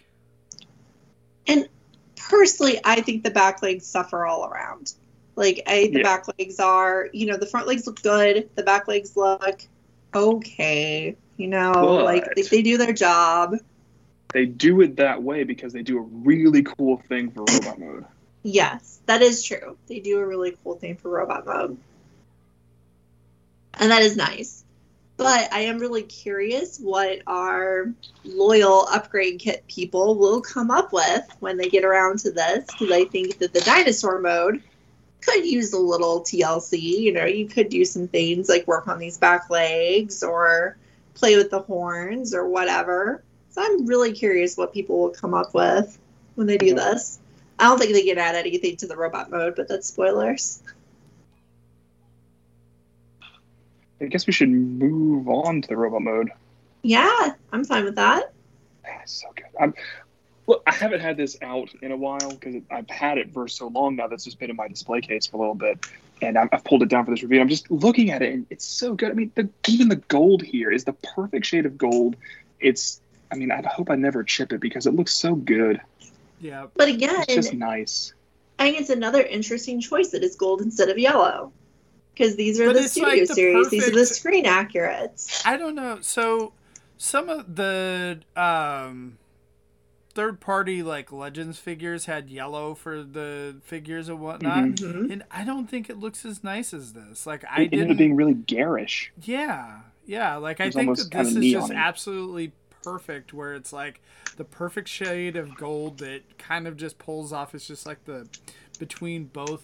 Personally, 2.18 2.80
I 2.84 3.02
think 3.02 3.24
the 3.24 3.32
back 3.32 3.62
legs 3.62 3.86
suffer 3.86 4.26
all 4.26 4.46
around. 4.46 4.94
Like 5.36 5.62
I 5.68 5.88
the 5.88 6.00
Yeah. 6.00 6.04
back 6.04 6.26
legs 6.40 6.60
are, 6.60 7.10
you 7.14 7.28
know, 7.28 7.38
the 7.38 7.46
front 7.46 7.68
legs 7.68 7.86
look 7.88 8.02
good, 8.02 8.50
the 8.56 8.64
back 8.64 8.88
legs 8.88 9.16
look 9.16 9.62
okay. 10.14 11.16
You 11.38 11.48
know, 11.48 11.72
But- 11.74 12.04
like 12.06 12.36
they, 12.36 12.42
they 12.42 12.62
do 12.64 12.78
their 12.78 12.94
job. 12.94 13.56
They 14.34 14.46
do 14.46 14.82
it 14.82 14.98
that 14.98 15.24
way 15.24 15.44
because 15.44 15.72
they 15.72 15.84
do 15.84 16.00
a 16.00 16.02
really 16.02 16.64
cool 16.64 16.98
thing 17.08 17.32
for 17.32 17.42
robot 17.42 17.80
mode. 17.80 18.06
Yes, 18.44 19.00
that 19.06 19.22
is 19.22 19.44
true. 19.44 19.78
They 19.88 20.00
do 20.00 20.20
a 20.20 20.26
really 20.26 20.56
cool 20.64 20.76
thing 20.76 20.98
for 20.98 21.10
robot 21.10 21.46
mode. 21.46 21.78
And 23.76 23.92
that 23.92 24.02
is 24.02 24.18
nice. 24.18 24.64
But 25.18 25.52
I 25.52 25.62
am 25.62 25.80
really 25.80 26.04
curious 26.04 26.80
what 26.80 27.22
our 27.26 27.92
loyal 28.24 28.88
upgrade 28.92 29.40
kit 29.40 29.66
people 29.68 30.16
will 30.16 30.42
come 30.42 30.70
up 30.70 30.94
with 30.94 31.26
when 31.40 31.58
they 31.58 31.70
get 31.70 31.84
around 31.84 32.20
to 32.20 32.32
this 32.32 32.66
because 32.66 32.92
I 32.92 33.06
think 33.06 33.40
that 33.40 33.52
the 33.52 33.62
dinosaur 33.62 34.20
mode 34.22 34.62
could 35.22 35.44
use 35.44 35.74
a 35.74 35.80
little 35.80 36.22
TLC. 36.22 36.80
You 36.80 37.14
know, 37.14 37.26
you 37.26 37.48
could 37.48 37.70
do 37.70 37.84
some 37.84 38.08
things 38.08 38.48
like 38.48 38.68
work 38.68 38.88
on 38.88 39.00
these 39.00 39.18
back 39.18 39.50
legs 39.50 40.22
or 40.22 40.78
play 41.16 41.36
with 41.36 41.50
the 41.50 41.62
horns 41.62 42.36
or 42.36 42.48
whatever. 42.48 43.24
So 43.50 43.64
I'm 43.64 43.88
really 43.88 44.12
curious 44.12 44.56
what 44.56 44.72
people 44.72 45.00
will 45.00 45.10
come 45.10 45.34
up 45.34 45.54
with 45.56 45.98
when 46.36 46.46
they 46.46 46.60
do 46.60 46.76
this. 46.76 47.20
I 47.58 47.64
don't 47.64 47.80
think 47.80 47.94
they 47.94 48.04
can 48.04 48.20
add 48.20 48.36
anything 48.36 48.78
to 48.78 48.88
the 48.88 48.96
robot 48.96 49.32
mode, 49.32 49.56
but 49.56 49.68
that's 49.68 49.88
spoilers. 49.88 50.62
I 54.02 54.06
guess 54.06 54.28
we 54.28 54.34
should 54.34 54.50
move 54.50 55.28
on 55.28 55.62
to 55.62 55.68
the 55.68 55.78
robot 55.78 56.02
mode. 56.02 56.32
Yeah, 56.84 57.34
I'm 57.52 57.66
fine 57.66 57.86
with 57.86 57.96
that. 57.96 58.32
Ah, 58.86 58.90
that's 59.00 59.22
so 59.22 59.28
good. 59.36 59.46
I'm, 59.60 59.74
look, 60.46 60.64
I 60.68 60.74
haven't 60.74 61.02
had 61.02 61.18
this 61.18 61.38
out 61.42 61.74
in 61.82 61.92
a 61.92 61.98
while 61.98 62.30
because 62.30 62.62
I've 62.70 62.90
had 62.90 63.18
it 63.18 63.34
for 63.34 63.48
so 63.48 63.68
long 63.68 63.96
now. 63.96 64.08
That's 64.08 64.24
just 64.24 64.40
been 64.40 64.50
in 64.50 64.56
my 64.56 64.68
display 64.68 65.02
case 65.02 65.26
for 65.28 65.38
a 65.38 65.40
little 65.40 65.56
bit, 65.56 65.86
and 66.22 66.38
I've, 66.38 66.50
I've 66.52 66.64
pulled 66.64 66.84
it 66.84 66.90
down 66.90 67.06
for 67.06 67.12
this 67.12 67.24
review. 67.24 67.42
I'm 67.42 67.50
just 67.50 67.70
looking 67.72 68.12
at 68.12 68.22
it, 68.22 68.34
and 68.34 68.46
it's 68.50 68.66
so 68.66 68.94
good. 68.94 69.12
I 69.12 69.14
mean, 69.14 69.32
the, 69.36 69.50
even 69.68 69.90
the 69.90 69.96
gold 69.96 70.44
here 70.44 70.72
is 70.72 70.84
the 70.84 70.94
perfect 70.94 71.46
shade 71.46 71.66
of 71.66 71.78
gold. 71.78 72.16
It's, 72.60 73.02
I 73.32 73.36
mean, 73.36 73.52
I 73.52 73.62
hope 73.68 73.90
I 73.90 73.96
never 73.96 74.24
chip 74.24 74.54
it 74.54 74.62
because 74.62 74.86
it 74.86 74.94
looks 74.94 75.14
so 75.14 75.36
good. 75.36 75.82
Yeah, 76.40 76.68
But 76.76 76.88
again, 76.88 77.16
It's 77.28 77.34
just 77.34 77.54
nice. 77.54 78.14
I 78.60 78.66
think 78.66 78.82
it's 78.82 78.90
another 78.90 79.22
interesting 79.22 79.82
choice 79.82 80.10
that 80.12 80.24
is 80.24 80.36
gold 80.36 80.62
instead 80.62 80.90
of 80.90 80.98
yellow. 80.98 81.52
Because 82.18 82.36
these 82.36 82.60
are 82.60 82.68
But 82.68 82.82
the 82.82 82.88
studio 82.88 83.10
like 83.10 83.28
the 83.28 83.34
series. 83.34 83.70
These 83.70 83.88
are 83.88 83.92
the 83.92 84.06
screen 84.06 84.46
accurates. 84.46 85.46
I 85.46 85.58
don't 85.58 85.76
know. 85.76 86.00
So 86.02 86.54
some 86.98 87.30
of 87.30 87.56
the 87.56 88.20
um 88.36 89.18
third 90.14 90.40
party 90.40 90.82
like 90.82 91.12
legends 91.12 91.60
figures 91.60 92.06
had 92.06 92.28
yellow 92.30 92.74
for 92.74 93.04
the 93.04 93.56
figures 93.64 94.10
and 94.10 94.20
whatnot. 94.20 94.64
Mhm. 94.64 94.76
Mhm. 94.78 95.12
And 95.12 95.24
I 95.30 95.44
don't 95.44 95.68
think 95.70 95.90
it 95.92 95.98
looks 95.98 96.26
as 96.26 96.44
nice 96.44 96.74
as 96.74 96.94
this. 96.94 97.28
Like 97.28 97.46
I 97.46 97.62
It 97.62 97.64
ended 97.66 97.72
didn't 97.72 97.92
up 97.92 97.98
being 97.98 98.16
really 98.16 98.34
garish. 98.34 99.12
Yeah. 99.24 99.82
Yeah. 100.08 100.38
Like 100.38 100.60
I 100.60 100.72
think 100.72 100.98
that 100.98 101.12
this 101.12 101.28
is 101.28 101.34
just 101.36 101.42
neon-y. 101.70 101.76
absolutely 101.76 102.52
perfect 102.84 103.32
where 103.34 103.54
it's 103.54 103.72
like 103.74 104.02
the 104.38 104.44
perfect 104.44 104.88
shade 104.88 105.36
of 105.36 105.56
gold 105.56 106.00
that 106.00 106.38
kind 106.40 106.68
of 106.68 106.78
just 106.78 106.98
pulls 106.98 107.32
off. 107.32 107.54
It's 107.54 107.68
just 107.68 107.86
like 107.86 108.06
the 108.06 108.28
between 108.80 109.26
both, 109.26 109.64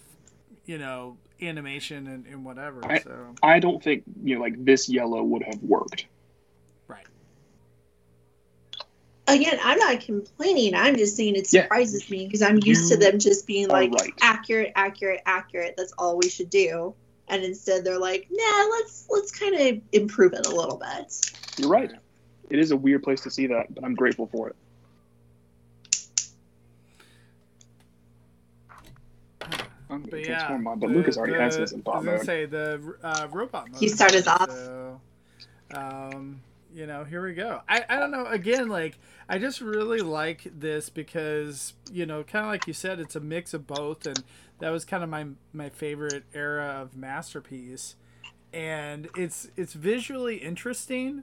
you 0.66 0.78
know, 0.78 1.16
animation 1.42 2.06
and, 2.06 2.26
and 2.26 2.44
whatever. 2.44 2.84
I- 2.84 3.00
so 3.00 3.34
I 3.42 3.58
don't 3.60 3.82
think 3.82 4.04
you 4.22 4.36
know 4.36 4.40
like 4.40 4.64
this 4.64 4.88
yellow 4.88 5.22
would 5.22 5.42
have 5.44 5.62
worked. 5.62 6.06
right. 6.88 7.06
Again, 9.26 9.58
I'm 9.62 9.78
not 9.78 10.00
complaining. 10.00 10.74
I'm 10.74 10.96
just 10.96 11.16
saying 11.16 11.36
it 11.36 11.50
Yeah. 11.52 11.62
surprises 11.62 12.08
me 12.10 12.26
because 12.26 12.42
I'm 12.42 12.58
used 12.62 12.90
to 12.92 12.98
them 12.98 13.18
just 13.18 13.46
being 13.46 13.68
like 13.68 13.90
right. 13.92 14.12
accurate, 14.20 14.72
accurate, 14.76 15.22
accurate. 15.24 15.74
That's 15.78 15.92
all 15.96 16.18
we 16.18 16.28
should 16.28 16.50
do. 16.50 16.94
And 17.28 17.42
instead, 17.42 17.84
they're 17.84 17.98
like, 17.98 18.26
nah, 18.30 18.66
let's 18.70 19.06
let's 19.08 19.30
kind 19.32 19.54
of 19.54 19.80
improve 19.92 20.34
it 20.34 20.46
a 20.46 20.50
little 20.54 20.76
bit. 20.76 21.32
You're 21.56 21.70
right. 21.70 21.90
It 22.50 22.58
is 22.58 22.70
a 22.70 22.76
weird 22.76 23.02
place 23.02 23.22
to 23.22 23.30
see 23.30 23.46
that, 23.46 23.74
but 23.74 23.82
I'm 23.82 23.94
grateful 23.94 24.26
for 24.26 24.50
it. 24.50 24.56
I'm 29.94 30.02
gonna 30.02 30.10
But 30.10 30.26
yeah, 30.26 30.48
mine, 30.58 30.78
but 30.78 30.88
the- 30.88 30.94
Lucas 30.94 31.16
already 31.16 31.34
has 31.34 31.56
his 31.56 31.72
in 31.72 31.80
I 31.80 31.82
bot 31.82 31.96
was 31.98 32.04
gonna 32.04 32.16
mode. 32.18 32.26
say 32.26 32.46
the 32.46 32.96
uh, 33.02 33.28
robot 33.30 33.70
mode. 33.70 33.80
He 33.80 33.88
started 33.88 34.26
off. 34.28 34.50
So, 34.50 35.00
um, 35.74 36.40
you 36.74 36.86
know, 36.86 37.04
here 37.04 37.24
we 37.24 37.34
go. 37.34 37.60
I, 37.68 37.84
I 37.88 37.96
don't 37.98 38.10
know. 38.10 38.26
Again, 38.26 38.68
like 38.68 38.98
I 39.28 39.38
just 39.38 39.60
really 39.60 40.00
like 40.00 40.46
this 40.58 40.88
because 40.90 41.74
you 41.92 42.06
know, 42.06 42.22
kind 42.24 42.44
of 42.44 42.50
like 42.50 42.66
you 42.66 42.72
said, 42.72 43.00
it's 43.00 43.16
a 43.16 43.20
mix 43.20 43.54
of 43.54 43.66
both, 43.66 44.06
and 44.06 44.22
that 44.60 44.70
was 44.70 44.84
kind 44.84 45.02
of 45.04 45.08
my 45.10 45.26
my 45.52 45.68
favorite 45.68 46.24
era 46.34 46.78
of 46.80 46.96
masterpiece, 46.96 47.96
and 48.52 49.08
it's 49.16 49.48
it's 49.56 49.72
visually 49.74 50.36
interesting. 50.36 51.22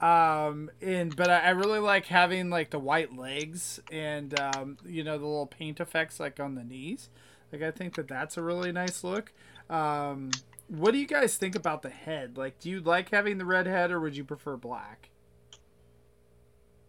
Um, 0.00 0.70
and 0.80 1.16
but 1.16 1.28
I, 1.28 1.38
I 1.40 1.50
really 1.50 1.80
like 1.80 2.06
having 2.06 2.50
like 2.50 2.70
the 2.70 2.78
white 2.78 3.16
legs 3.16 3.80
and 3.90 4.38
um, 4.38 4.78
you 4.86 5.02
know 5.02 5.18
the 5.18 5.26
little 5.26 5.46
paint 5.46 5.80
effects 5.80 6.20
like 6.20 6.38
on 6.40 6.54
the 6.54 6.62
knees. 6.64 7.08
Like 7.52 7.62
I 7.62 7.70
think 7.70 7.94
that 7.96 8.08
that's 8.08 8.36
a 8.36 8.42
really 8.42 8.72
nice 8.72 9.02
look. 9.04 9.32
Um, 9.70 10.30
what 10.68 10.92
do 10.92 10.98
you 10.98 11.06
guys 11.06 11.36
think 11.36 11.54
about 11.54 11.82
the 11.82 11.90
head? 11.90 12.36
Like, 12.36 12.58
do 12.60 12.68
you 12.68 12.80
like 12.80 13.10
having 13.10 13.38
the 13.38 13.44
red 13.44 13.66
head, 13.66 13.90
or 13.90 14.00
would 14.00 14.16
you 14.16 14.24
prefer 14.24 14.56
black? 14.56 15.08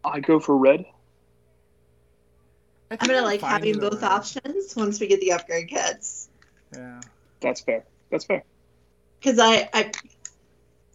I 0.04 0.20
go 0.20 0.40
for 0.40 0.58
red. 0.58 0.86
I 2.92 2.98
I'm 3.00 3.08
gonna 3.08 3.20
I'm 3.20 3.26
like 3.26 3.42
having 3.42 3.80
both 3.80 4.02
way. 4.02 4.08
options 4.08 4.76
once 4.76 5.00
we 5.00 5.08
get 5.08 5.20
the 5.22 5.34
upgrade 5.34 5.70
kits. 5.70 6.30
Yeah. 6.74 7.02
That's 7.42 7.62
fair. 7.62 7.86
That's 8.10 8.26
fair. 8.26 8.44
because 9.20 9.40
I, 9.40 9.70
I 9.74 9.92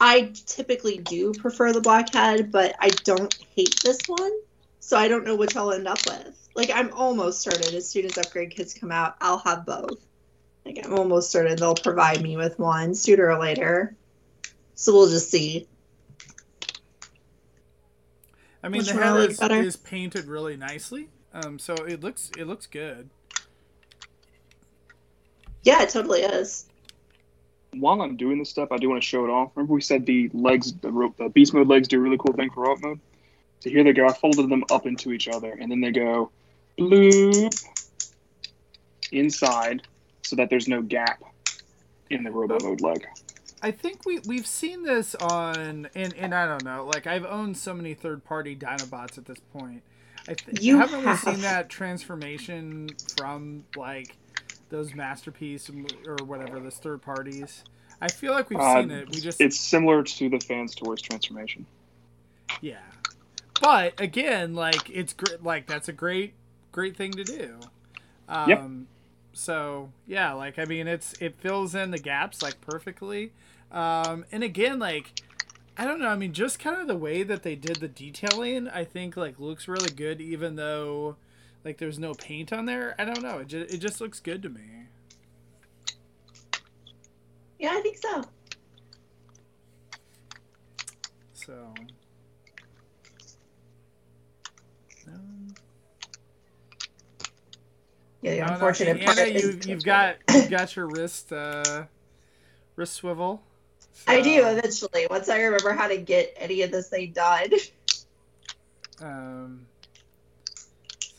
I 0.00 0.33
typically 0.46 0.98
do 0.98 1.33
prefer 1.33 1.72
the 1.72 1.81
black 1.81 2.12
head, 2.12 2.50
but 2.50 2.74
I 2.81 2.88
don't 2.88 3.35
hate 3.55 3.81
this 3.83 4.00
one, 4.07 4.33
so 4.85 4.99
I 4.99 5.09
don't 5.09 5.25
know 5.25 5.35
which 5.35 5.57
I'll 5.57 5.73
end 5.73 5.88
up 5.88 5.99
with. 6.07 6.49
Like 6.55 6.70
I'm 6.73 6.92
almost 6.92 7.40
certain 7.40 7.75
as 7.75 7.88
soon 7.88 8.05
as 8.05 8.18
upgrade 8.18 8.51
kits 8.51 8.75
come 8.75 8.92
out, 8.92 9.16
I'll 9.18 9.38
have 9.38 9.64
both. 9.64 10.05
Like 10.66 10.79
I'm 10.85 10.92
almost 10.92 11.31
certain 11.31 11.57
they'll 11.57 11.75
provide 11.75 12.20
me 12.20 12.37
with 12.37 12.59
one 12.59 12.94
sooner 12.94 13.31
or 13.31 13.40
later. 13.40 13.97
So 14.75 14.92
we'll 14.92 15.09
just 15.09 15.31
see. 15.31 15.66
I 18.62 18.68
mean, 18.68 18.81
Which 18.81 18.88
the 18.88 18.99
one 18.99 19.38
like 19.38 19.53
is, 19.53 19.66
is 19.68 19.77
painted 19.77 20.27
really 20.27 20.59
nicely. 20.59 21.09
Um, 21.33 21.59
so 21.59 21.73
it 21.73 22.03
looks 22.03 22.31
it 22.37 22.47
looks 22.47 22.66
good. 22.66 23.09
Yeah, 25.62 25.83
it 25.83 25.88
totally 25.88 26.20
is. 26.20 26.66
While 27.73 28.03
I'm 28.03 28.18
doing 28.18 28.38
this 28.38 28.51
stuff, 28.51 28.70
I 28.70 28.77
do 28.77 28.90
want 28.90 29.03
to 29.03 29.09
show 29.09 29.25
it 29.25 29.31
off. 29.31 29.53
Remember 29.57 29.73
we 29.73 29.81
said 29.81 30.05
the 30.05 30.31
legs, 30.35 30.75
the, 30.75 30.92
ro- 30.92 31.14
the 31.16 31.31
beast 31.31 31.55
mode 31.55 31.68
legs 31.68 31.88
do 31.88 31.97
a 31.97 32.01
really 32.01 32.18
cool 32.18 32.35
thing 32.35 32.51
for 32.51 32.64
robot 32.64 32.83
mode? 32.83 33.01
So 33.64 33.70
here 33.70 33.83
they 33.83 33.94
go. 33.94 34.07
I 34.07 34.12
folded 34.12 34.50
them 34.50 34.62
up 34.70 34.85
into 34.85 35.11
each 35.11 35.27
other, 35.27 35.50
and 35.59 35.70
then 35.72 35.81
they 35.81 35.90
go 35.90 36.31
bloop 36.79 37.64
inside 39.11 39.81
so 40.22 40.37
that 40.37 40.50
there's 40.50 40.68
no 40.68 40.83
gap 40.83 41.22
in 42.11 42.24
the 42.24 42.31
robot 42.31 42.62
mode 42.62 42.83
leg. 42.83 43.07
I 43.62 43.70
think 43.70 44.05
we 44.05 44.18
we've 44.27 44.46
seen 44.46 44.83
this 44.83 45.14
on 45.14 45.88
and 45.94 46.12
and 46.14 46.35
I 46.35 46.44
don't 46.44 46.62
know. 46.62 46.85
Like 46.92 47.07
I've 47.07 47.24
owned 47.24 47.57
so 47.57 47.72
many 47.72 47.94
third 47.94 48.22
party 48.22 48.55
Dinobots 48.55 49.16
at 49.16 49.24
this 49.24 49.38
point. 49.55 49.83
I 50.29 50.35
th- 50.35 50.61
You 50.61 50.77
haven't 50.77 51.00
we 51.00 51.07
have. 51.07 51.20
seen 51.20 51.40
that 51.40 51.70
transformation 51.70 52.90
from 53.16 53.64
like 53.77 54.14
those 54.68 54.94
masterpiece 54.94 55.70
or 56.07 56.16
whatever 56.27 56.61
those 56.61 56.77
third 56.77 57.00
parties. 57.00 57.64
I 58.03 58.09
feel 58.09 58.33
like 58.33 58.50
we've 58.50 58.61
Uh, 58.61 58.83
seen 58.83 58.90
it. 58.90 59.09
We 59.09 59.20
just 59.22 59.40
It's 59.40 59.59
similar 59.59 60.03
to 60.03 60.29
the 60.29 60.40
Fans 60.40 60.74
Toys 60.74 61.00
transformation. 61.00 61.64
Yeah. 62.61 62.77
But 63.64 63.94
again, 63.98 64.55
like 64.55 64.90
it's 64.90 65.12
great 65.14 65.42
like 65.42 65.66
that's 65.66 65.88
a 65.88 65.92
great 65.92 66.35
great 66.72 66.96
thing 66.96 67.16
to 67.16 67.24
do. 67.24 67.70
Um 68.29 68.42
Yep. 68.44 68.68
so 69.33 69.92
yeah, 70.07 70.33
like 70.33 70.59
I 70.59 70.66
mean 70.66 70.87
it's 70.88 71.14
it 71.20 71.37
fills 71.40 71.74
in 71.74 71.90
the 71.90 71.98
gaps 71.98 72.42
like 72.42 72.61
perfectly. 72.61 73.33
Um 73.72 74.24
and 74.33 74.42
again 74.44 74.79
like 74.79 75.14
I 75.77 75.85
don't 75.87 76.00
know, 76.00 76.09
I 76.09 76.16
mean 76.16 76.33
just 76.35 76.59
kind 76.59 76.81
of 76.81 76.88
the 76.88 76.96
way 76.96 77.22
that 77.22 77.42
they 77.42 77.57
did 77.57 77.81
the 77.81 77.88
detailing 77.88 78.68
I 78.68 78.85
think 78.85 79.16
like 79.16 79.40
looks 79.40 79.68
really 79.68 79.90
good 79.90 80.20
even 80.20 80.57
though 80.57 81.16
like 81.64 81.79
there's 81.79 81.98
no 81.98 82.14
paint 82.14 82.53
on 82.53 82.66
there. 82.66 82.94
I 82.98 83.05
don't 83.05 83.22
know. 83.22 83.38
It 83.40 83.48
just, 83.48 83.70
it 83.74 83.79
just 83.79 84.00
looks 84.00 84.20
good 84.20 84.42
to 84.44 84.50
me. 84.50 84.88
Yeah, 87.59 87.70
I 87.72 87.81
think 87.83 87.98
so. 87.98 88.24
So 91.35 91.88
um, 95.09 95.55
Yeah, 98.13 98.13
the 98.30 98.42
I 98.42 98.46
don't 98.46 98.46
know. 98.46 98.54
unfortunate 98.54 98.96
Anna, 98.96 99.04
part 99.04 99.18
is 99.18 99.66
you, 99.66 99.72
you've 99.72 99.84
got 99.84 100.16
you've 100.34 100.50
got 100.50 100.74
your 100.76 100.87
wrist 100.88 101.32
uh, 101.32 101.84
wrist 102.76 102.94
swivel. 102.94 103.42
I 104.06 104.20
do 104.20 104.46
eventually. 104.46 105.06
Once 105.08 105.28
I 105.28 105.40
remember 105.40 105.72
how 105.72 105.88
to 105.88 105.96
get 105.96 106.34
any 106.37 106.62
of 106.62 106.70
this 106.70 106.88
thing 106.88 107.12
done. 107.12 107.50
Um, 109.00 109.66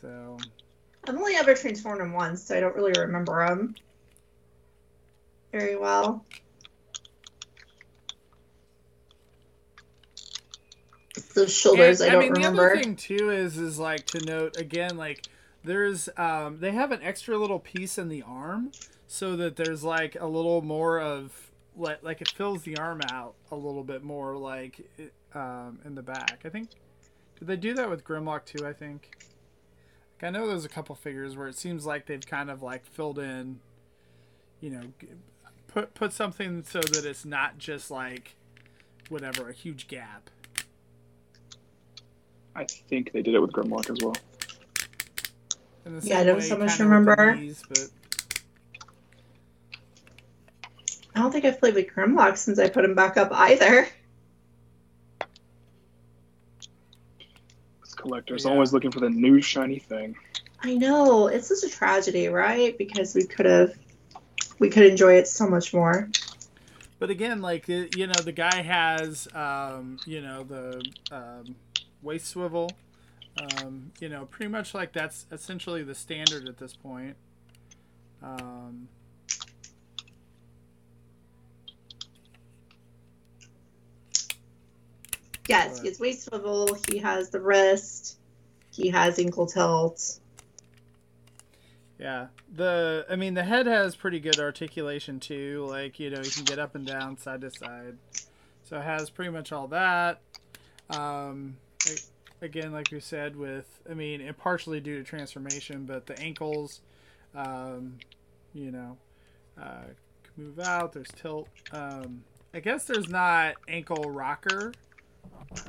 so 0.01 0.37
I've 1.07 1.15
only 1.15 1.35
ever 1.35 1.53
transformed 1.55 2.01
them 2.01 2.13
once, 2.13 2.43
so 2.43 2.57
I 2.57 2.59
don't 2.59 2.75
really 2.75 2.93
remember 2.99 3.45
them 3.47 3.75
very 5.51 5.75
well. 5.75 6.25
Those 11.33 11.53
shoulders, 11.53 12.01
and, 12.01 12.09
I 12.09 12.13
don't 12.13 12.21
I 12.21 12.25
mean, 12.25 12.33
remember. 12.33 12.63
the 12.63 12.71
other 12.73 12.83
thing 12.83 12.95
too 12.95 13.29
is 13.29 13.57
is 13.57 13.77
like 13.77 14.05
to 14.07 14.25
note 14.25 14.57
again, 14.57 14.97
like 14.97 15.27
there's 15.65 16.10
um 16.17 16.60
they 16.60 16.71
have 16.71 16.91
an 16.91 17.01
extra 17.01 17.38
little 17.38 17.60
piece 17.60 17.97
in 17.97 18.10
the 18.10 18.21
arm 18.21 18.71
so 19.08 19.36
that 19.36 19.56
there's 19.56 19.84
like 19.84 20.15
a 20.19 20.28
little 20.28 20.62
more 20.62 20.99
of 20.99 21.51
like 21.75 22.04
like 22.04 22.21
it 22.21 22.30
fills 22.30 22.63
the 22.63 22.78
arm 22.78 23.01
out 23.12 23.36
a 23.51 23.56
little 23.56 23.84
bit 23.84 24.04
more 24.04 24.38
like 24.38 24.82
um 25.34 25.80
in 25.86 25.95
the 25.95 26.04
back. 26.04 26.41
I 26.45 26.49
think 26.49 26.69
did 27.39 27.47
they 27.47 27.58
do 27.58 27.73
that 27.73 27.89
with 27.89 28.04
Grimlock 28.04 28.45
too? 28.45 28.65
I 28.65 28.73
think. 28.73 29.10
Like, 30.21 30.30
I 30.30 30.30
know 30.30 30.47
there's 30.47 30.63
a 30.63 30.69
couple 30.69 30.95
figures 30.95 31.36
where 31.36 31.47
it 31.47 31.58
seems 31.58 31.86
like 31.86 32.06
they've 32.06 32.25
kind 32.25 32.49
of 32.49 32.63
like 32.63 32.86
filled 32.86 33.19
in, 33.19 33.60
you 34.62 34.69
know, 34.69 34.82
put 35.67 35.93
put 35.93 36.13
something 36.13 36.63
so 36.63 36.80
that 36.80 37.06
it's 37.06 37.25
not 37.25 37.58
just 37.58 37.91
like 37.91 38.36
whatever 39.10 39.49
a 39.49 39.54
huge 39.54 39.88
gap. 39.88 40.30
I 42.56 42.63
think 42.63 43.12
they 43.12 43.21
did 43.21 43.36
it 43.36 43.39
with 43.39 43.51
Grimlock 43.51 43.89
as 43.89 43.97
well. 44.01 44.15
In 45.86 46.00
the 46.00 46.08
Yeah, 46.08 46.19
I 46.19 46.24
don't 46.24 46.38
way, 46.38 46.41
so 46.50 46.58
much 46.58 46.78
kinda 46.78 46.95
with 46.95 47.06
the 47.06 47.12
remember. 47.12 47.36
knees, 47.36 47.63
but 47.69 47.89
I 51.15 51.19
don't 51.19 51.32
think 51.32 51.45
I've 51.45 51.60
played 51.60 51.76
with 51.76 51.88
Grimlock 51.88 52.38
since 52.38 52.60
I 52.60 52.67
put 52.69 52.84
him 52.84 52.95
back 52.95 53.17
up 53.17 53.30
either. 53.32 53.88
This 57.82 57.93
collector's 57.95 58.45
Yeah. 58.45 58.52
always 58.52 58.74
looking 58.74 58.91
for 58.91 59.00
the 59.00 59.10
new 59.10 59.41
shiny 59.41 59.80
thing. 59.80 60.15
I 60.63 60.74
know 60.76 61.28
it's 61.28 61.50
just 61.50 61.63
a 61.63 61.69
tragedy, 61.69 62.28
right? 62.28 62.76
Because 62.78 63.13
we 63.13 63.26
could 63.26 63.45
have, 63.45 63.74
we 64.60 64.69
could 64.69 64.86
enjoy 64.86 65.13
it 65.15 65.28
so 65.28 65.48
much 65.48 65.74
more. 65.74 66.10
but 66.98 67.10
again, 67.10 67.41
like 67.41 67.67
you 67.67 68.08
know, 68.08 68.13
the 68.24 68.32
guy 68.32 68.62
has 68.62 69.28
um, 69.36 70.00
you 70.06 70.21
know 70.21 70.43
the 70.43 70.84
um, 71.12 71.56
waist 72.02 72.28
swivel. 72.28 72.71
Um, 73.38 73.91
you 74.00 74.08
know, 74.08 74.26
pretty 74.26 74.50
much 74.50 74.74
like 74.74 74.93
that's 74.93 75.26
essentially 75.32 75.84
the 75.84 75.95
standard 75.95 76.48
at 76.48 76.58
this 76.58 76.74
point. 76.74 77.15
Um, 78.24 78.88
yes, 85.48 85.76
but. 85.76 85.82
he 85.82 85.89
has 85.89 86.00
waist 86.00 86.24
swivel. 86.26 86.78
He 86.89 87.00
has 87.00 87.30
the 87.30 87.41
wrist. 87.41 88.17
He 88.71 88.89
has 88.89 89.19
ankle 89.19 89.45
tilt. 89.45 90.19
Yeah, 92.00 92.28
the 92.54 93.06
I 93.10 93.15
mean 93.15 93.34
the 93.36 93.43
head 93.43 93.67
has 93.67 93.95
pretty 93.95 94.19
good 94.19 94.39
articulation 94.39 95.19
too. 95.19 95.65
Like 95.69 96.00
you 96.00 96.10
know, 96.10 96.21
you 96.21 96.32
can 96.32 96.43
get 96.43 96.60
up 96.60 96.76
and 96.76 96.86
down, 96.86 97.17
side 97.17 97.41
to 97.41 97.52
side. 97.52 97.98
So 98.63 98.78
it 98.78 98.84
has 98.84 99.10
pretty 99.10 99.32
much 99.32 99.52
all 99.52 99.67
that. 99.67 100.21
Um, 100.89 101.58
again, 102.41 102.71
like 102.71 102.88
we 102.91 103.00
said 103.00 103.36
with 103.36 103.80
I 103.89 103.93
mean, 103.93 104.21
and 104.21 104.38
partially 104.38 104.80
due 104.80 104.98
to 104.98 105.04
transformation, 105.04 105.86
but 105.86 106.06
the 106.06 106.19
ankles 106.19 106.82
um, 107.34 107.98
you 108.54 108.71
know, 108.71 108.98
uh 109.62 109.84
can 110.36 110.43
move 110.45 110.60
out, 110.60 110.93
there's 110.93 111.12
tilt. 111.15 111.48
Um 111.71 112.24
I 112.54 112.60
guess 112.62 112.86
there's 112.86 113.10
not 113.10 113.56
ankle 113.67 114.10
rocker. 114.12 114.71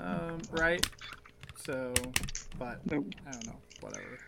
Um, 0.01 0.39
right? 0.53 0.85
So 1.65 1.93
but 2.59 2.81
No. 2.91 3.05
I 3.27 3.31
don't 3.33 3.47
know, 3.47 3.57
whatever. 3.81 4.19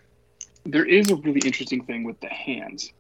there 0.65 0.85
is 0.85 1.11
a 1.11 1.17
really 1.17 1.41
interesting 1.45 1.85
thing 1.85 2.05
with 2.05 2.19
the 2.21 2.29
hands. 2.29 2.93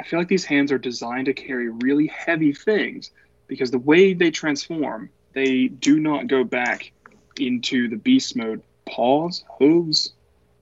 I 0.00 0.04
feel 0.04 0.18
like 0.18 0.28
these 0.28 0.44
hands 0.44 0.72
are 0.72 0.78
designed 0.78 1.26
to 1.26 1.32
carry 1.32 1.68
really 1.68 2.08
heavy 2.08 2.52
things 2.52 3.12
because 3.46 3.70
the 3.70 3.78
way 3.78 4.14
they 4.14 4.30
transform, 4.30 5.10
they 5.32 5.68
do 5.68 6.00
not 6.00 6.26
go 6.26 6.42
back 6.44 6.92
into 7.38 7.88
the 7.88 7.96
beast 7.96 8.36
mode 8.36 8.62
paws, 8.84 9.44
hooves, 9.58 10.12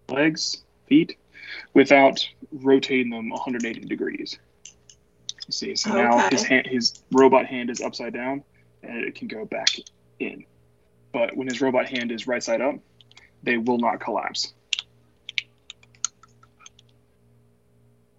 legs, 0.08 0.62
feet 0.86 1.16
without 1.74 2.26
rotating 2.52 3.10
them 3.10 3.30
180 3.30 3.80
degrees. 3.80 4.38
You 5.46 5.52
see, 5.52 5.76
so 5.76 5.92
now 5.92 6.28
his 6.30 6.42
hand, 6.42 6.66
his 6.66 7.02
robot 7.10 7.46
hand 7.46 7.70
is 7.70 7.80
upside 7.80 8.12
down 8.12 8.44
and 8.82 9.04
it 9.04 9.14
can 9.14 9.28
go 9.28 9.44
back 9.44 9.68
in. 10.18 10.44
But 11.12 11.36
when 11.36 11.48
his 11.48 11.60
robot 11.60 11.86
hand 11.86 12.12
is 12.12 12.26
right 12.26 12.42
side 12.42 12.60
up, 12.60 12.76
they 13.42 13.56
will 13.56 13.78
not 13.78 14.00
collapse. 14.00 14.52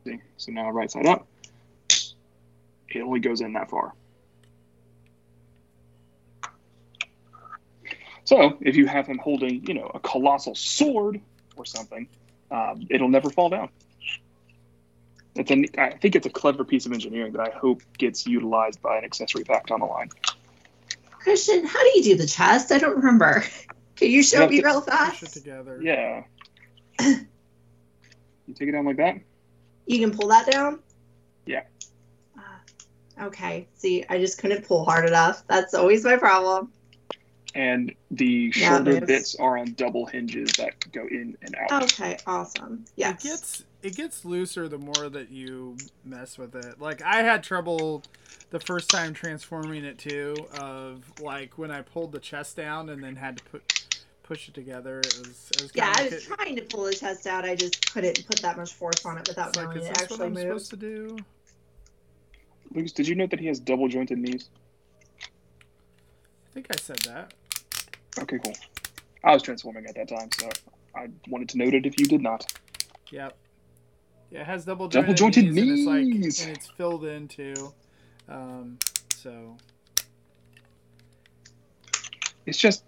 See? 0.04 0.20
So 0.38 0.52
now 0.52 0.72
right 0.72 0.92
side 0.92 1.06
up, 1.06 1.28
it 2.90 3.02
only 3.02 3.20
goes 3.20 3.42
in 3.42 3.54
that 3.54 3.70
far. 3.70 3.94
So 8.32 8.58
if 8.62 8.78
you 8.78 8.88
have 8.88 9.08
him 9.08 9.18
holding, 9.18 9.68
you 9.68 9.74
know, 9.74 9.92
a 9.94 10.00
colossal 10.00 10.56
sword 10.56 11.20
or 11.58 11.66
something, 11.66 12.08
um, 12.50 12.88
it'll 12.90 13.10
never 13.10 13.30
fall 13.30 13.50
down. 13.50 13.68
It's 15.36 15.52
an, 15.52 15.66
I 15.78 15.90
think 15.90 16.16
it's 16.16 16.26
a 16.26 16.30
clever 16.30 16.64
piece 16.64 16.86
of 16.86 16.94
engineering 16.94 17.34
that 17.34 17.42
I 17.42 17.50
hope 17.50 17.82
gets 17.98 18.26
utilized 18.26 18.82
by 18.82 18.98
an 18.98 19.04
accessory 19.04 19.44
pack 19.44 19.68
down 19.68 19.82
the 19.82 19.86
line. 19.86 20.12
Christian, 21.12 21.66
how 21.66 21.84
do 21.84 21.90
you 21.94 22.04
do 22.04 22.16
the 22.16 22.26
chest? 22.26 22.72
I 22.72 22.78
don't 22.78 22.96
remember. 22.96 23.44
Can 23.98 24.10
you 24.10 24.24
show 24.24 24.44
You 24.44 24.50
me 24.50 24.62
to 24.62 24.66
real 24.66 24.82
Push 24.82 24.94
it 24.94 24.96
fast? 24.96 25.34
together. 25.34 25.82
Yeah. 25.82 26.24
you 27.02 28.54
take 28.56 28.70
it 28.70 28.72
down 28.72 28.86
like 28.86 28.96
that. 28.96 29.18
You 29.88 30.00
can 30.00 30.18
pull 30.18 30.30
that 30.30 30.50
down? 30.50 30.80
Yeah. 31.46 31.64
Uh, 32.38 33.26
okay. 33.26 33.68
See, 33.74 34.06
I 34.08 34.20
just 34.20 34.38
couldn't 34.38 34.66
pull 34.66 34.86
hard 34.86 35.06
enough. 35.06 35.44
That's 35.48 35.74
always 35.74 36.06
my 36.06 36.16
problem. 36.16 36.72
And 37.56 37.94
the 38.12 38.52
Yeah, 38.56 38.70
shoulder 38.78 38.92
there's- 38.94 39.08
bits 39.08 39.36
are 39.36 39.58
on 39.58 39.74
double 39.74 40.06
hinges 40.06 40.52
that 40.54 40.92
go 40.92 41.08
in 41.08 41.38
and 41.42 41.56
out. 41.70 41.84
Okay, 41.84 42.18
awesome. 42.28 42.86
Yes. 42.96 43.24
It 43.24 43.28
gets 43.28 43.64
it 43.84 43.96
gets 43.96 44.24
looser 44.26 44.68
the 44.68 44.78
more 44.78 45.10
that 45.10 45.32
you 45.32 45.76
mess 46.06 46.38
with 46.38 46.56
it. 46.56 46.80
Like 46.80 47.02
I 47.02 47.24
had 47.24 47.44
trouble 47.44 48.04
the 48.52 48.60
first 48.60 48.90
time 48.90 49.14
transforming 49.14 49.84
it 49.86 49.98
too. 49.98 50.36
Of 50.60 51.04
like 51.20 51.58
when 51.58 51.72
I 51.72 51.82
pulled 51.82 52.12
the 52.12 52.20
chest 52.20 52.56
down 52.58 52.90
and 52.90 53.04
then 53.04 53.16
had 53.16 53.38
to 53.38 53.44
put 53.46 53.64
push 54.24 54.48
it 54.48 54.54
together. 54.54 55.00
It 55.00 55.18
was 55.20 55.50
it 55.56 55.62
was 55.64 55.72
yeah, 55.74 55.94
kinda 55.94 56.02
I 56.02 56.04
was 56.06 56.14
it- 56.14 56.28
trying 56.28 56.56
to 56.58 56.62
pull 56.62 56.84
the 56.86 56.94
chest 56.94 57.26
out. 57.28 57.44
I 57.44 57.56
just 57.56 57.92
couldn't 57.92 58.26
put 58.28 58.40
that 58.44 58.56
much 58.56 58.74
force 58.74 59.04
on 59.06 59.18
it 59.18 59.28
without 59.28 59.50
it's 59.50 59.58
like, 59.58 59.66
knowing 59.70 59.78
is 59.80 59.86
it 59.88 59.90
this 59.98 60.10
what 60.10 60.22
actually 60.22 60.26
I'm 60.28 60.34
moves. 60.34 60.66
supposed 60.68 60.70
to 60.70 60.78
do? 60.78 61.18
Lucas, 62.74 62.92
did 62.94 63.08
you 63.08 63.16
note 63.16 63.32
that 63.32 63.40
he 63.40 63.48
has 63.48 63.60
double 63.60 63.90
jointed 63.90 64.18
knees? 64.20 64.50
I 65.22 66.54
think 66.54 66.68
I 66.70 66.76
said 66.80 67.00
that. 67.00 67.34
Okay, 68.20 68.40
cool. 68.44 68.56
I 69.24 69.34
was 69.34 69.44
transforming 69.44 69.86
at 69.86 69.96
that 69.96 70.10
time, 70.10 70.30
so 70.38 70.50
I 70.96 71.08
wanted 71.28 71.50
to 71.50 71.58
note 71.58 71.74
it 71.74 71.86
if 71.86 72.00
you 72.00 72.06
did 72.06 72.22
not. 72.22 72.52
Yep. 73.12 73.38
Yeah, 74.32 74.42
it 74.42 74.46
has 74.46 74.66
double 74.66 74.88
Double 74.88 75.14
jointed 75.14 75.46
jointed 75.46 75.54
knees, 75.54 75.88
and 75.88 76.26
it's 76.26 76.40
like 76.40 76.48
and 76.48 76.58
it's 76.58 76.68
filled 76.70 77.06
in 77.06 77.28
too. 77.28 77.74
Um, 78.30 78.80
so 79.16 79.58
It's 82.46 82.58
just 82.58 82.84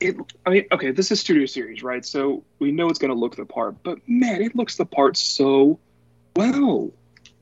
it 0.00 0.16
I 0.46 0.50
mean, 0.50 0.64
okay, 0.72 0.90
this 0.90 1.10
is 1.10 1.20
studio 1.20 1.46
series, 1.46 1.82
right? 1.82 2.04
So 2.04 2.44
we 2.58 2.72
know 2.72 2.88
it's 2.88 2.98
gonna 2.98 3.14
look 3.14 3.36
the 3.36 3.44
part, 3.44 3.82
but 3.82 3.98
man, 4.06 4.42
it 4.42 4.54
looks 4.54 4.76
the 4.76 4.86
part 4.86 5.16
so 5.16 5.80
well. 6.36 6.92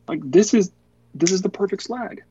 Like 0.08 0.20
this 0.24 0.54
is 0.54 0.72
this 1.14 1.32
is 1.32 1.42
the 1.42 1.48
perfect 1.48 1.82
slag. 1.82 2.22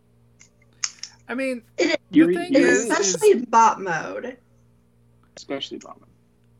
I 1.32 1.36
mean, 1.36 1.64
It 1.78 2.00
the 2.12 2.18
Yuri- 2.18 2.36
thing 2.36 2.54
Yuri- 2.54 2.70
is, 2.70 2.90
Especially 2.90 3.30
is 3.30 3.36
in 3.38 3.44
bot 3.46 3.80
mode. 3.82 4.38
especially 5.38 5.80
Bombman. 5.80 6.08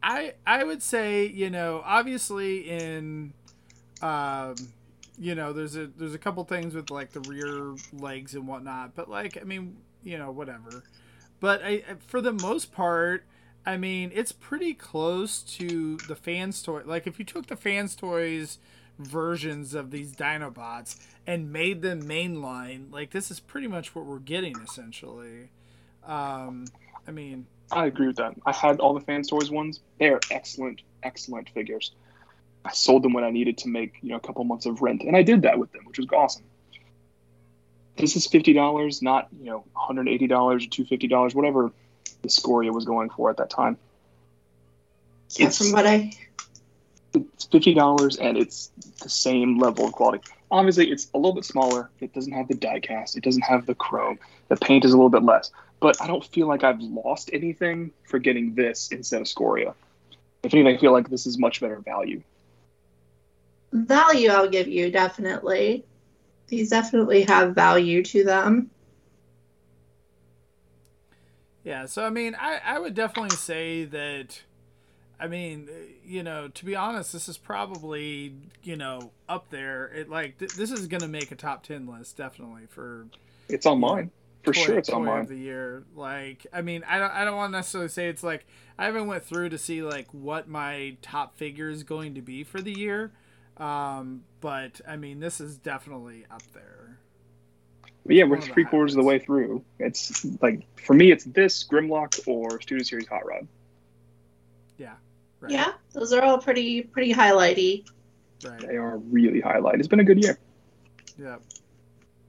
I 0.02 0.34
I 0.48 0.64
would 0.64 0.82
say 0.82 1.26
you 1.28 1.50
know 1.50 1.82
obviously 1.86 2.70
in 2.70 3.34
um 4.02 4.56
you 5.20 5.36
know 5.36 5.52
there's 5.54 5.76
a 5.76 5.88
there's 5.88 6.14
a 6.16 6.18
couple 6.18 6.44
things 6.46 6.74
with 6.74 6.90
like 6.90 7.12
the 7.12 7.20
rear 7.30 7.76
legs 7.94 8.34
and 8.34 8.48
whatnot 8.48 8.96
but 8.96 9.10
like 9.10 9.38
I 9.40 9.44
mean 9.44 9.78
you 10.04 10.18
know 10.18 10.32
whatever 10.32 10.84
but 11.40 11.62
I 11.64 11.84
for 12.08 12.20
the 12.22 12.32
most 12.34 12.72
part 12.72 13.26
I 13.66 13.78
mean 13.78 14.12
it's 14.16 14.32
pretty 14.32 14.74
close 14.74 15.42
to 15.58 15.98
the 16.08 16.16
fans 16.16 16.64
toy 16.64 16.82
like 16.86 17.06
if 17.06 17.20
you 17.20 17.26
took 17.26 17.46
the 17.48 17.56
fans 17.58 17.96
toys 17.96 18.58
versions 19.06 19.74
of 19.74 19.92
these 19.92 20.14
Dinobots 20.16 20.96
and 21.28 21.52
made 21.54 21.82
them 21.82 22.04
mainline 22.04 22.92
like 22.92 23.12
this 23.12 23.30
is 23.32 23.40
pretty 23.40 23.68
much 23.68 23.94
what 23.96 24.06
we're 24.06 24.20
getting 24.20 24.56
essentially 24.62 25.50
um 26.06 26.66
I 27.08 27.12
mean 27.12 27.46
I 27.74 27.86
agree 27.86 28.08
with 28.08 28.18
that. 28.18 28.34
I 28.46 28.52
had 28.52 28.82
all 28.82 28.94
the 28.94 29.00
Fans 29.00 29.30
Toys 29.30 29.50
ones. 29.50 29.80
They 29.98 30.10
are 30.10 30.20
excellent, 30.30 30.82
excellent 31.04 31.50
figures. 31.52 31.92
I 32.66 32.72
sold 32.74 33.02
them 33.02 33.14
when 33.14 33.24
I 33.24 33.30
needed 33.30 33.60
to 33.60 33.70
make 33.70 33.94
you 34.02 34.10
know 34.10 34.18
a 34.18 34.20
couple 34.20 34.44
months 34.44 34.66
of 34.66 34.82
rent, 34.82 35.04
and 35.04 35.16
I 35.16 35.24
did 35.24 35.44
that 35.44 35.58
with 35.58 35.72
them, 35.72 35.86
which 35.86 35.98
was 35.98 36.08
awesome. 36.12 36.44
This 37.96 38.18
is 38.18 38.28
fifty 38.28 38.52
dollars, 38.52 39.02
not 39.02 39.30
you 39.40 39.46
know 39.46 39.58
one 39.74 39.86
hundred 39.88 40.10
eighty 40.10 40.28
dollars 40.28 40.66
or 40.66 40.70
two 40.70 40.84
fifty 40.84 41.08
dollars, 41.08 41.34
whatever 41.34 41.72
the 42.24 42.28
Scoria 42.30 42.74
was 42.74 42.84
going 42.84 43.10
for 43.10 43.30
at 43.30 43.38
that 43.38 43.50
time. 43.50 43.78
Yeah, 45.38 45.46
It's- 45.48 45.58
from 45.58 45.72
what 45.72 45.88
I 45.88 46.12
It's 47.14 47.46
fifty 47.46 47.74
dollars, 47.74 48.18
and 48.18 48.38
it's 48.38 48.72
the 49.02 49.10
same 49.10 49.60
level 49.60 49.86
of 49.86 49.94
quality. 49.94 50.24
Obviously, 50.50 50.92
it's 50.92 51.10
a 51.14 51.18
little 51.18 51.34
bit 51.34 51.46
smaller. 51.46 51.90
It 52.00 52.14
doesn't 52.14 52.34
have 52.34 52.48
the 52.48 52.56
die 52.56 52.80
cast. 52.80 53.18
It 53.18 53.24
doesn't 53.24 53.44
have 53.44 53.66
the 53.66 53.76
chrome. 53.76 54.20
The 54.50 54.58
paint 54.58 54.86
is 54.86 54.92
a 54.92 54.98
little 54.98 55.10
bit 55.10 55.24
less. 55.24 55.52
But 55.80 56.02
I 56.02 56.08
don't 56.08 56.24
feel 56.24 56.48
like 56.48 56.64
I've 56.64 56.82
lost 56.82 57.30
anything 57.34 57.92
for 58.04 58.20
getting 58.20 58.54
this 58.54 58.90
instead 58.92 59.22
of 59.22 59.28
Scoria. 59.28 59.74
If 60.44 60.54
anything, 60.54 60.76
I 60.76 60.78
feel 60.78 60.92
like 60.92 61.10
this 61.10 61.26
is 61.26 61.38
much 61.38 61.62
better 61.62 61.80
value. 61.80 62.22
value 63.72 64.30
I'll 64.30 64.50
give 64.50 64.68
you 64.68 64.92
definitely. 64.92 65.86
These 66.48 66.70
definitely 66.70 67.24
have 67.24 67.56
value 67.56 68.04
to 68.04 68.24
them. 68.24 68.70
Yeah, 71.64 71.86
so 71.86 72.04
I 72.06 72.10
mean, 72.10 72.36
I, 72.36 72.60
I 72.66 72.80
would 72.80 72.94
definitely 72.94 73.38
say 73.38 73.86
that. 73.86 74.42
I 75.22 75.28
mean, 75.28 75.70
you 76.04 76.24
know, 76.24 76.48
to 76.48 76.66
be 76.66 76.76
honest, 76.76 77.14
this 77.14 77.30
is 77.30 77.38
probably 77.38 78.34
you 78.64 78.76
know 78.76 79.12
up 79.30 79.52
there. 79.52 79.86
It 79.94 80.10
like 80.10 80.40
th- 80.40 80.54
this 80.54 80.72
is 80.72 80.88
gonna 80.88 81.08
make 81.08 81.32
a 81.32 81.36
top 81.36 81.64
ten 81.64 81.86
list 81.86 82.18
definitely 82.18 82.64
for 82.68 83.06
It's 83.48 83.68
on 83.68 83.80
mine. 83.80 84.10
For 84.44 84.52
toy- 84.52 84.62
sure, 84.62 84.78
it's 84.80 84.90
on 84.90 85.06
toy 85.06 85.20
of 85.20 85.28
the 85.28 85.38
year. 85.38 85.84
Like, 85.96 86.48
I 86.52 86.64
mean, 86.64 86.84
I 86.90 86.98
don't 86.98 87.12
I 87.12 87.24
don't 87.24 87.36
want 87.36 87.54
to 87.54 87.58
necessarily 87.60 87.90
say 87.90 88.10
it's 88.10 88.24
like 88.24 88.48
I 88.80 88.86
haven't 88.86 89.06
went 89.06 89.24
through 89.24 89.50
to 89.50 89.60
see 89.60 89.84
like 89.84 90.08
what 90.12 90.48
my 90.48 90.98
top 91.04 91.38
figure 91.38 91.70
is 91.70 91.84
going 91.84 92.16
to 92.16 92.22
be 92.22 92.44
for 92.44 92.60
the 92.60 92.74
year, 92.74 93.12
um, 93.58 94.24
but 94.42 94.82
I 94.88 94.98
mean, 94.98 95.20
this 95.20 95.40
is 95.40 95.56
definitely 95.56 96.26
up 96.32 96.42
there. 96.54 96.98
But 98.08 98.16
yeah, 98.16 98.24
we're 98.24 98.42
three 98.42 98.66
quarters 98.66 98.96
of 98.96 99.04
the 99.04 99.08
way 99.08 99.20
through. 99.20 99.64
It's 99.78 100.26
like 100.42 100.66
for 100.78 100.96
me, 100.96 101.12
it's 101.12 101.26
this 101.26 101.64
Grimlock 101.64 102.28
or 102.28 102.60
Studio 102.60 102.82
Series 102.84 103.08
Hot 103.08 103.24
Rod. 103.24 103.48
Right. 105.42 105.52
Yeah, 105.54 105.74
those 105.94 106.14
are 106.14 106.22
all 106.22 106.38
pretty 106.38 106.82
pretty 106.84 107.14
highlighty. 107.14 107.86
Right. 108.46 108.60
They 108.60 108.78
are 108.78 108.98
really 108.98 109.42
highlight. 109.42 109.80
It's 109.80 109.88
been 109.88 110.00
a 110.00 110.04
good 110.06 110.24
year. 110.24 110.38
Yeah. 111.18 111.38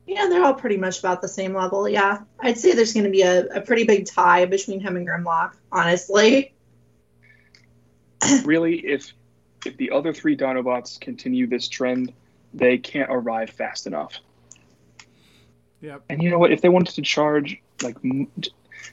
Yeah, 0.06 0.26
they're 0.28 0.44
all 0.44 0.54
pretty 0.54 0.78
much 0.78 0.98
about 0.98 1.22
the 1.22 1.28
same 1.28 1.54
level. 1.54 1.88
Yeah, 1.88 2.22
I'd 2.40 2.58
say 2.58 2.72
there's 2.72 2.92
going 2.92 3.04
to 3.04 3.10
be 3.10 3.22
a, 3.22 3.44
a 3.46 3.60
pretty 3.60 3.84
big 3.84 4.06
tie 4.06 4.46
between 4.46 4.80
him 4.80 4.96
and 4.96 5.06
Grimlock. 5.06 5.54
Honestly, 5.70 6.54
really, 8.44 8.78
if 8.78 9.12
if 9.64 9.76
the 9.76 9.90
other 9.92 10.12
three 10.12 10.36
Dinobots 10.36 11.00
continue 11.00 11.46
this 11.46 11.68
trend, 11.68 12.12
they 12.52 12.78
can't 12.78 13.10
arrive 13.10 13.50
fast 13.50 13.86
enough. 13.86 14.18
Yep. 15.80 16.02
And 16.10 16.22
you 16.22 16.30
know 16.30 16.38
what? 16.38 16.50
If 16.52 16.60
they 16.62 16.68
wanted 16.68 16.94
to 16.94 17.02
charge 17.02 17.60
like 17.82 17.96
m- 18.04 18.30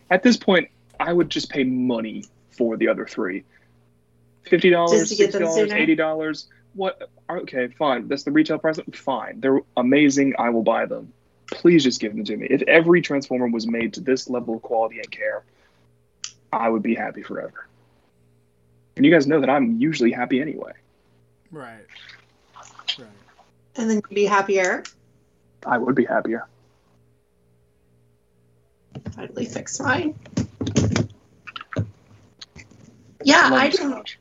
At 0.10 0.24
this 0.24 0.38
point, 0.38 0.70
I 1.00 1.12
would 1.14 1.30
just 1.30 1.50
pay 1.50 1.64
money 1.64 2.26
for 2.52 2.78
the 2.78 2.88
other 2.88 3.06
three. 3.06 3.44
Fifty 4.50 4.70
dollars, 4.70 5.16
sixty 5.16 5.40
dollars, 5.40 5.72
eighty 5.72 5.96
dollars. 5.96 6.48
What? 6.74 7.10
Okay, 7.30 7.68
fine. 7.68 8.08
That's 8.08 8.24
the 8.24 8.32
retail 8.32 8.58
price. 8.58 8.80
Fine. 8.94 9.42
They're 9.42 9.62
amazing. 9.78 10.36
I 10.40 10.50
will 10.50 10.64
buy 10.64 10.86
them. 10.86 11.14
Please 11.52 11.84
just 11.84 12.00
give 12.00 12.16
them 12.16 12.26
to 12.26 12.38
me. 12.38 12.48
If 12.50 12.62
every 12.64 13.02
Transformer 13.02 13.48
was 13.48 13.66
made 13.68 13.94
to 13.94 14.02
this 14.02 14.30
level 14.30 14.56
of 14.56 14.62
quality 14.62 14.98
and 14.98 15.10
care, 15.10 15.44
I 16.52 16.70
would 16.70 16.84
be 16.84 16.96
happy 16.96 17.24
forever. 17.24 17.68
And 18.96 19.06
you 19.06 19.12
guys 19.12 19.28
know 19.28 19.40
that 19.40 19.50
I'm 19.50 19.78
usually 19.80 20.12
happy 20.12 20.42
anyway. 20.42 20.74
Right. 21.52 21.86
Right. 22.98 23.08
And 23.76 23.90
then 23.90 23.98
you'd 23.98 24.16
be 24.16 24.26
happier. 24.26 24.84
I 25.66 25.78
would 25.78 25.96
be 25.96 26.06
happier. 26.06 26.48
Finally 29.16 29.46
fix 29.46 29.80
mine. 29.80 30.16
Yeah, 33.24 33.50
I 33.52 33.70
don't. 33.70 34.18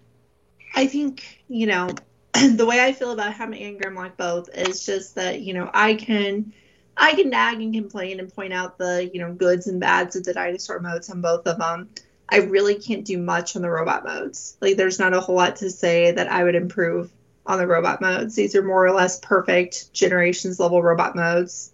I 0.78 0.86
think, 0.86 1.42
you 1.48 1.66
know, 1.66 1.88
the 2.34 2.64
way 2.64 2.80
I 2.80 2.92
feel 2.92 3.10
about 3.10 3.34
him 3.34 3.52
and 3.52 3.80
Grimlock 3.80 4.16
both 4.16 4.48
is 4.54 4.86
just 4.86 5.16
that, 5.16 5.40
you 5.40 5.52
know, 5.52 5.68
I 5.74 5.94
can 5.94 6.52
I 6.96 7.14
can 7.14 7.30
nag 7.30 7.60
and 7.60 7.74
complain 7.74 8.20
and 8.20 8.32
point 8.32 8.52
out 8.52 8.78
the, 8.78 9.10
you 9.12 9.20
know, 9.20 9.32
goods 9.32 9.66
and 9.66 9.80
bads 9.80 10.14
of 10.14 10.22
the 10.22 10.34
dinosaur 10.34 10.78
modes 10.78 11.10
on 11.10 11.20
both 11.20 11.48
of 11.48 11.58
them. 11.58 11.88
I 12.28 12.36
really 12.42 12.76
can't 12.76 13.04
do 13.04 13.18
much 13.18 13.56
on 13.56 13.62
the 13.62 13.70
robot 13.70 14.04
modes. 14.04 14.56
Like 14.60 14.76
there's 14.76 15.00
not 15.00 15.14
a 15.14 15.20
whole 15.20 15.34
lot 15.34 15.56
to 15.56 15.70
say 15.70 16.12
that 16.12 16.30
I 16.30 16.44
would 16.44 16.54
improve 16.54 17.10
on 17.44 17.58
the 17.58 17.66
robot 17.66 18.00
modes. 18.00 18.36
These 18.36 18.54
are 18.54 18.62
more 18.62 18.86
or 18.86 18.92
less 18.92 19.18
perfect 19.18 19.92
generations 19.92 20.60
level 20.60 20.80
robot 20.80 21.16
modes. 21.16 21.72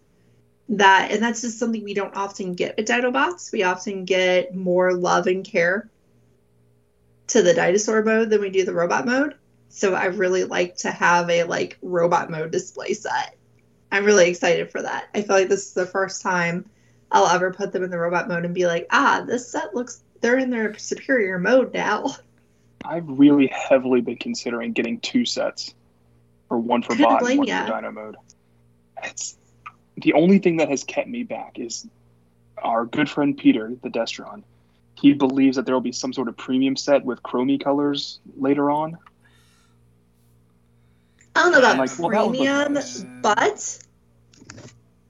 That 0.71 1.11
and 1.11 1.23
that's 1.23 1.43
just 1.43 1.59
something 1.59 1.85
we 1.85 1.93
don't 1.93 2.17
often 2.17 2.55
get 2.55 2.79
with 2.79 2.89
Dinobots. 2.89 3.53
We 3.53 3.65
often 3.65 4.07
get 4.07 4.55
more 4.55 4.95
love 4.95 5.27
and 5.27 5.45
care 5.45 5.91
to 7.35 7.43
the 7.43 7.53
dinosaur 7.53 8.01
mode 8.05 8.31
than 8.31 8.41
we 8.41 8.49
do 8.49 8.65
the 8.65 8.73
robot 8.73 9.05
mode. 9.05 9.35
So 9.69 9.93
I 9.93 10.05
really 10.07 10.45
like 10.45 10.77
to 10.79 10.91
have 10.93 11.29
a 11.29 11.43
like 11.43 11.77
robot 11.83 12.31
mode 12.31 12.53
display 12.53 12.95
set. 12.95 13.37
I'm 13.91 14.05
really 14.05 14.31
excited 14.31 14.71
for 14.71 14.83
that. 14.83 15.09
I 15.13 15.23
feel 15.23 15.35
like 15.35 15.49
this 15.49 15.67
is 15.67 15.75
the 15.75 15.85
first 15.85 16.23
time 16.23 16.71
I'll 17.11 17.27
ever 17.27 17.53
put 17.53 17.73
them 17.73 17.83
in 17.83 17.91
the 17.91 17.99
robot 17.99 18.29
mode 18.29 18.45
and 18.45 18.55
be 18.55 18.69
like, 18.69 18.87
ah, 18.91 19.25
this 19.27 19.51
set 19.51 19.75
looks 19.75 20.01
they're 20.21 20.39
in 20.39 20.51
their 20.51 20.79
superior 20.79 21.41
mode 21.41 21.75
now. 21.75 22.15
I've 22.85 23.09
really 23.09 23.49
heavily 23.49 24.01
been 24.01 24.17
considering 24.17 24.73
getting 24.73 25.01
two 25.01 25.25
sets, 25.25 25.75
or 26.51 26.59
one 26.59 26.83
for 26.83 26.95
bot 26.95 27.23
and 27.23 27.39
one 27.39 27.49
ya. 27.49 27.67
for 27.67 27.73
Dino 27.73 27.91
mode. 27.91 28.17
It's 29.03 29.37
the 29.97 30.13
only 30.13 30.39
thing 30.39 30.59
that 30.59 30.69
has 30.69 30.85
kept 30.85 31.09
me 31.09 31.25
back 31.25 31.59
is 31.59 31.85
our 32.59 32.85
good 32.85 33.11
friend 33.11 33.37
Peter, 33.37 33.73
the 33.83 33.89
Destron. 33.89 34.45
He 35.05 35.13
believes 35.13 35.57
that 35.57 35.67
there 35.67 35.75
will 35.75 35.83
be 35.83 35.93
some 35.93 36.15
sort 36.15 36.29
of 36.29 36.37
premium 36.39 36.77
set 36.77 37.05
with 37.05 37.23
chromie 37.23 37.63
colors 37.63 38.21
later 38.39 38.71
on. 38.71 38.97
I 41.37 41.43
don't 41.43 41.53
know 41.53 41.59
about 41.59 41.77
Like, 41.77 41.99
well, 41.99 42.09
that 42.09 42.27
would 42.27 42.39
look 42.39 42.47
premium, 42.47 42.73
nice. 42.73 43.05
but 43.21 43.79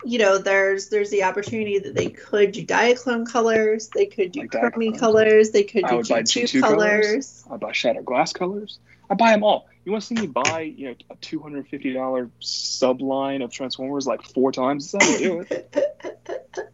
you 0.04 0.18
know, 0.18 0.38
there's 0.38 0.88
there's 0.88 1.10
the 1.10 1.22
opportunity 1.22 1.78
that 1.78 1.94
they 1.94 2.08
could 2.10 2.50
do 2.50 2.66
Diaclone 2.66 3.24
colors, 3.30 3.88
they 3.94 4.06
could 4.06 4.32
do 4.32 4.40
Like 4.40 4.50
Chromie 4.50 4.98
colors, 4.98 5.52
they 5.52 5.62
could 5.62 5.84
do 5.84 5.94
G2 5.94 6.24
G2 6.24 6.60
colors. 6.60 7.06
colors. 7.06 7.44
I 7.52 7.56
buy 7.56 7.70
Shattered 7.70 8.04
Glass 8.04 8.32
colors. 8.32 8.80
I 9.08 9.14
buy 9.14 9.30
them 9.30 9.44
all. 9.44 9.68
You 9.84 9.92
want 9.92 10.02
to 10.02 10.08
see 10.08 10.20
me 10.20 10.26
buy, 10.26 10.72
you 10.76 10.88
know, 10.88 10.94
a 11.10 11.14
two 11.20 11.38
hundred 11.38 11.68
fifty 11.68 11.92
dollar 11.92 12.30
sub 12.40 13.00
line 13.00 13.42
of 13.42 13.52
Transformers 13.52 14.08
like 14.08 14.24
four 14.24 14.50
times? 14.50 14.90
That's 14.90 15.08
how 15.08 15.18
do 15.18 15.46
it. 15.48 15.72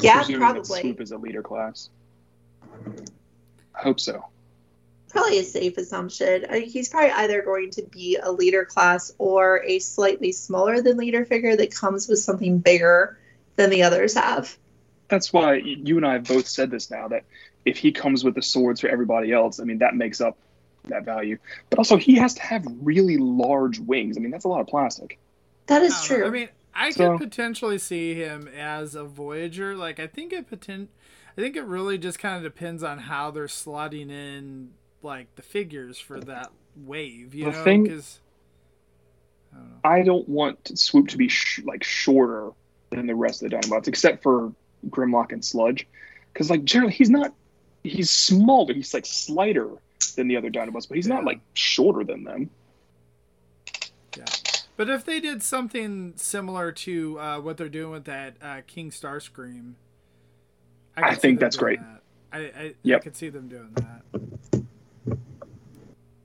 Yeah, 0.00 0.16
Presuming 0.18 0.40
that 0.40 0.52
probably. 0.52 0.80
Swoop 0.80 1.00
is 1.00 1.12
a 1.12 1.18
leader 1.18 1.42
class. 1.42 1.90
I 3.74 3.82
hope 3.82 4.00
so. 4.00 4.24
Probably 5.10 5.38
a 5.38 5.44
safe 5.44 5.78
assumption. 5.78 6.44
I 6.48 6.52
think 6.52 6.68
he's 6.72 6.88
probably 6.88 7.10
either 7.10 7.42
going 7.42 7.70
to 7.72 7.82
be 7.82 8.18
a 8.20 8.32
leader 8.32 8.64
class 8.64 9.12
or 9.18 9.62
a 9.64 9.78
slightly 9.78 10.32
smaller 10.32 10.80
than 10.80 10.96
leader 10.96 11.24
figure 11.24 11.54
that 11.56 11.72
comes 11.72 12.08
with 12.08 12.18
something 12.18 12.58
bigger 12.58 13.18
than 13.56 13.70
the 13.70 13.84
others 13.84 14.14
have. 14.14 14.56
That's 15.08 15.32
why 15.32 15.56
you 15.56 15.96
and 15.96 16.06
I 16.06 16.14
have 16.14 16.24
both 16.24 16.48
said 16.48 16.70
this 16.70 16.90
now 16.90 17.08
that 17.08 17.24
if 17.64 17.78
he 17.78 17.92
comes 17.92 18.24
with 18.24 18.34
the 18.34 18.42
swords 18.42 18.80
for 18.80 18.88
everybody 18.88 19.32
else, 19.32 19.60
I 19.60 19.64
mean 19.64 19.78
that 19.78 19.94
makes 19.94 20.20
up 20.20 20.36
that 20.86 21.04
value. 21.04 21.38
But 21.70 21.78
also 21.78 21.96
he 21.96 22.16
has 22.16 22.34
to 22.34 22.42
have 22.42 22.64
really 22.82 23.16
large 23.16 23.78
wings. 23.78 24.16
I 24.16 24.20
mean 24.20 24.30
that's 24.30 24.44
a 24.44 24.48
lot 24.48 24.60
of 24.60 24.66
plastic. 24.66 25.18
That 25.66 25.82
is 25.82 25.94
I 25.94 25.96
know. 25.96 26.04
true. 26.04 26.26
I 26.26 26.30
mean, 26.30 26.48
I 26.74 26.90
So- 26.90 27.16
could 27.16 27.30
potentially 27.30 27.78
see 27.78 28.14
him 28.14 28.48
as 28.48 28.94
a 28.94 29.04
Voyager. 29.04 29.76
Like, 29.76 30.00
I 30.00 30.06
think 30.06 30.32
it 30.32 30.50
poten- 30.50 30.88
I 31.36 31.40
think 31.40 31.56
it 31.56 31.64
really 31.64 31.98
just 31.98 32.18
kind 32.18 32.36
of 32.36 32.42
depends 32.42 32.82
on 32.82 32.98
how 32.98 33.30
they're 33.30 33.46
slotting 33.46 34.10
in 34.10 34.70
like 35.02 35.34
the 35.36 35.42
figures 35.42 35.98
for 35.98 36.18
that 36.20 36.50
wave. 36.76 37.34
You 37.34 37.46
The 37.46 37.50
know, 37.52 37.64
thing- 37.64 37.86
I 37.86 39.56
don't 39.56 39.68
know. 39.70 39.76
I 39.84 40.02
don't 40.02 40.28
want 40.28 40.78
Swoop 40.78 41.08
to 41.08 41.16
be 41.16 41.28
sh- 41.28 41.60
like 41.64 41.84
shorter 41.84 42.50
than 42.90 43.06
the 43.06 43.14
rest 43.14 43.42
of 43.42 43.50
the 43.50 43.56
Dinobots, 43.56 43.86
except 43.88 44.22
for 44.22 44.52
Grimlock 44.88 45.32
and 45.32 45.44
Sludge, 45.44 45.86
because 46.32 46.50
like 46.50 46.64
generally 46.64 46.92
he's 46.94 47.10
not. 47.10 47.32
He's 47.82 48.10
smaller. 48.10 48.72
He's 48.72 48.94
like 48.94 49.04
slighter 49.04 49.68
than 50.16 50.26
the 50.26 50.36
other 50.36 50.50
Dinobots, 50.50 50.88
but 50.88 50.96
he's 50.96 51.06
not 51.06 51.24
like 51.24 51.40
shorter 51.52 52.02
than 52.02 52.24
them. 52.24 52.50
But 54.76 54.90
if 54.90 55.04
they 55.04 55.20
did 55.20 55.42
something 55.42 56.14
similar 56.16 56.72
to 56.72 57.18
uh, 57.20 57.40
what 57.40 57.56
they're 57.56 57.68
doing 57.68 57.92
with 57.92 58.04
that 58.04 58.36
uh, 58.42 58.60
King 58.66 58.90
Starscream, 58.90 59.74
I 60.96 61.02
could 61.10 61.14
see 61.14 61.20
think 61.20 61.40
that's 61.40 61.56
great. 61.56 61.80
that. 61.80 62.00
I, 62.32 62.38
I, 62.84 62.94
I 62.96 62.98
could 62.98 63.14
see 63.16 63.28
them 63.28 63.48
doing 63.48 63.70
that. 63.74 64.02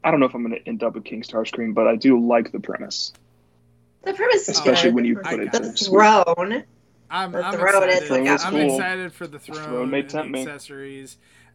I 0.03 0.11
don't 0.11 0.19
know 0.19 0.25
if 0.25 0.33
I'm 0.33 0.43
going 0.43 0.59
to 0.59 0.67
end 0.67 0.81
up 0.83 0.95
with 0.95 1.03
King 1.03 1.21
Starscream, 1.21 1.73
but 1.75 1.87
I 1.87 1.95
do 1.95 2.19
like 2.25 2.51
the 2.51 2.59
premise, 2.59 3.13
the 4.03 4.13
premise 4.13 4.47
especially 4.49 4.89
good. 4.89 4.95
when 4.95 5.05
you 5.05 5.17
put 5.17 5.39
it. 5.39 5.51
got 5.51 5.61
the 5.61 5.71
throne. 5.73 6.63
I'm, 7.11 7.31
The 7.31 7.43
I'm 7.43 7.53
throne 7.53 7.89
is 7.89 8.01
excited. 8.01 8.09
like 8.11 8.45
I'm 8.45 8.51
cool. 8.53 8.75
excited 8.75 9.13
for 9.13 9.27
the 9.27 9.39
throne, 9.39 9.63
throne 9.63 9.89
may 9.91 9.99
and 10.01 10.09
tempt 10.09 10.27
the 10.27 10.31
me. 10.31 10.45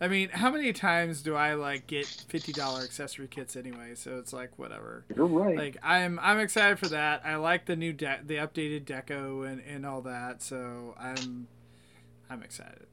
I 0.05 0.09
mean, 0.09 0.29
how 0.29 0.51
many 0.51 0.75
times 0.75 1.23
do 1.23 1.35
I 1.35 1.55
like 1.55 1.87
get 1.87 2.05
fifty 2.05 2.53
dollar 2.53 2.83
accessory 2.83 3.27
kits 3.27 3.57
anyway? 3.57 3.95
So 3.95 4.19
it's 4.19 4.35
like 4.35 4.59
whatever. 4.59 5.07
You're 5.17 5.25
right. 5.25 5.57
Like 5.57 5.79
I'm 5.83 6.21
I'm 6.23 6.41
excited 6.41 6.79
for 6.79 6.89
that. 6.89 7.23
I 7.25 7.37
like 7.37 7.65
the 7.65 7.75
new 7.75 7.95
de- 7.95 8.21
the 8.23 8.35
updated 8.35 8.85
deco 8.85 9.51
and, 9.51 9.63
and 9.67 9.87
all 9.87 10.03
that. 10.03 10.43
So 10.43 10.95
I'm 11.01 11.47
I'm 12.29 12.43
excited. 12.43 12.85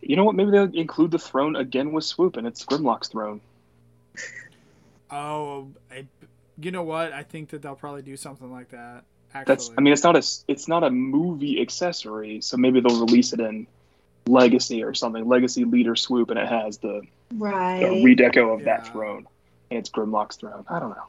you 0.00 0.16
know 0.16 0.24
what? 0.24 0.34
Maybe 0.34 0.50
they'll 0.50 0.74
include 0.74 1.12
the 1.12 1.18
throne 1.20 1.54
again 1.54 1.92
with 1.92 2.02
Swoop, 2.02 2.36
and 2.36 2.44
it's 2.44 2.64
Grimlock's 2.64 3.06
throne. 3.06 3.40
Oh, 5.12 5.68
I, 5.92 6.06
you 6.60 6.72
know 6.72 6.82
what? 6.82 7.12
I 7.12 7.22
think 7.22 7.50
that 7.50 7.62
they'll 7.62 7.76
probably 7.76 8.02
do 8.02 8.16
something 8.16 8.50
like 8.50 8.70
that. 8.70 9.04
Actually, 9.32 9.54
That's. 9.54 9.70
I 9.78 9.80
mean, 9.80 9.92
it's 9.92 10.02
not 10.02 10.16
a. 10.16 10.26
It's 10.48 10.66
not 10.66 10.82
a 10.82 10.90
movie 10.90 11.60
accessory, 11.60 12.40
so 12.40 12.56
maybe 12.56 12.80
they'll 12.80 12.98
release 12.98 13.32
it 13.32 13.38
in 13.38 13.68
Legacy 14.26 14.82
or 14.82 14.94
something. 14.94 15.26
Legacy 15.26 15.64
Leader 15.64 15.96
Swoop, 15.96 16.30
and 16.30 16.38
it 16.38 16.48
has 16.48 16.78
the, 16.78 17.02
the 17.30 17.36
redeco 17.36 18.54
of 18.54 18.60
Yeah. 18.60 18.64
that 18.76 18.92
throne, 18.92 19.26
and 19.70 19.78
it's 19.78 19.90
Grimlock's 19.90 20.36
throne. 20.36 20.64
I 20.68 20.78
don't 20.78 20.90
know. 20.90 21.06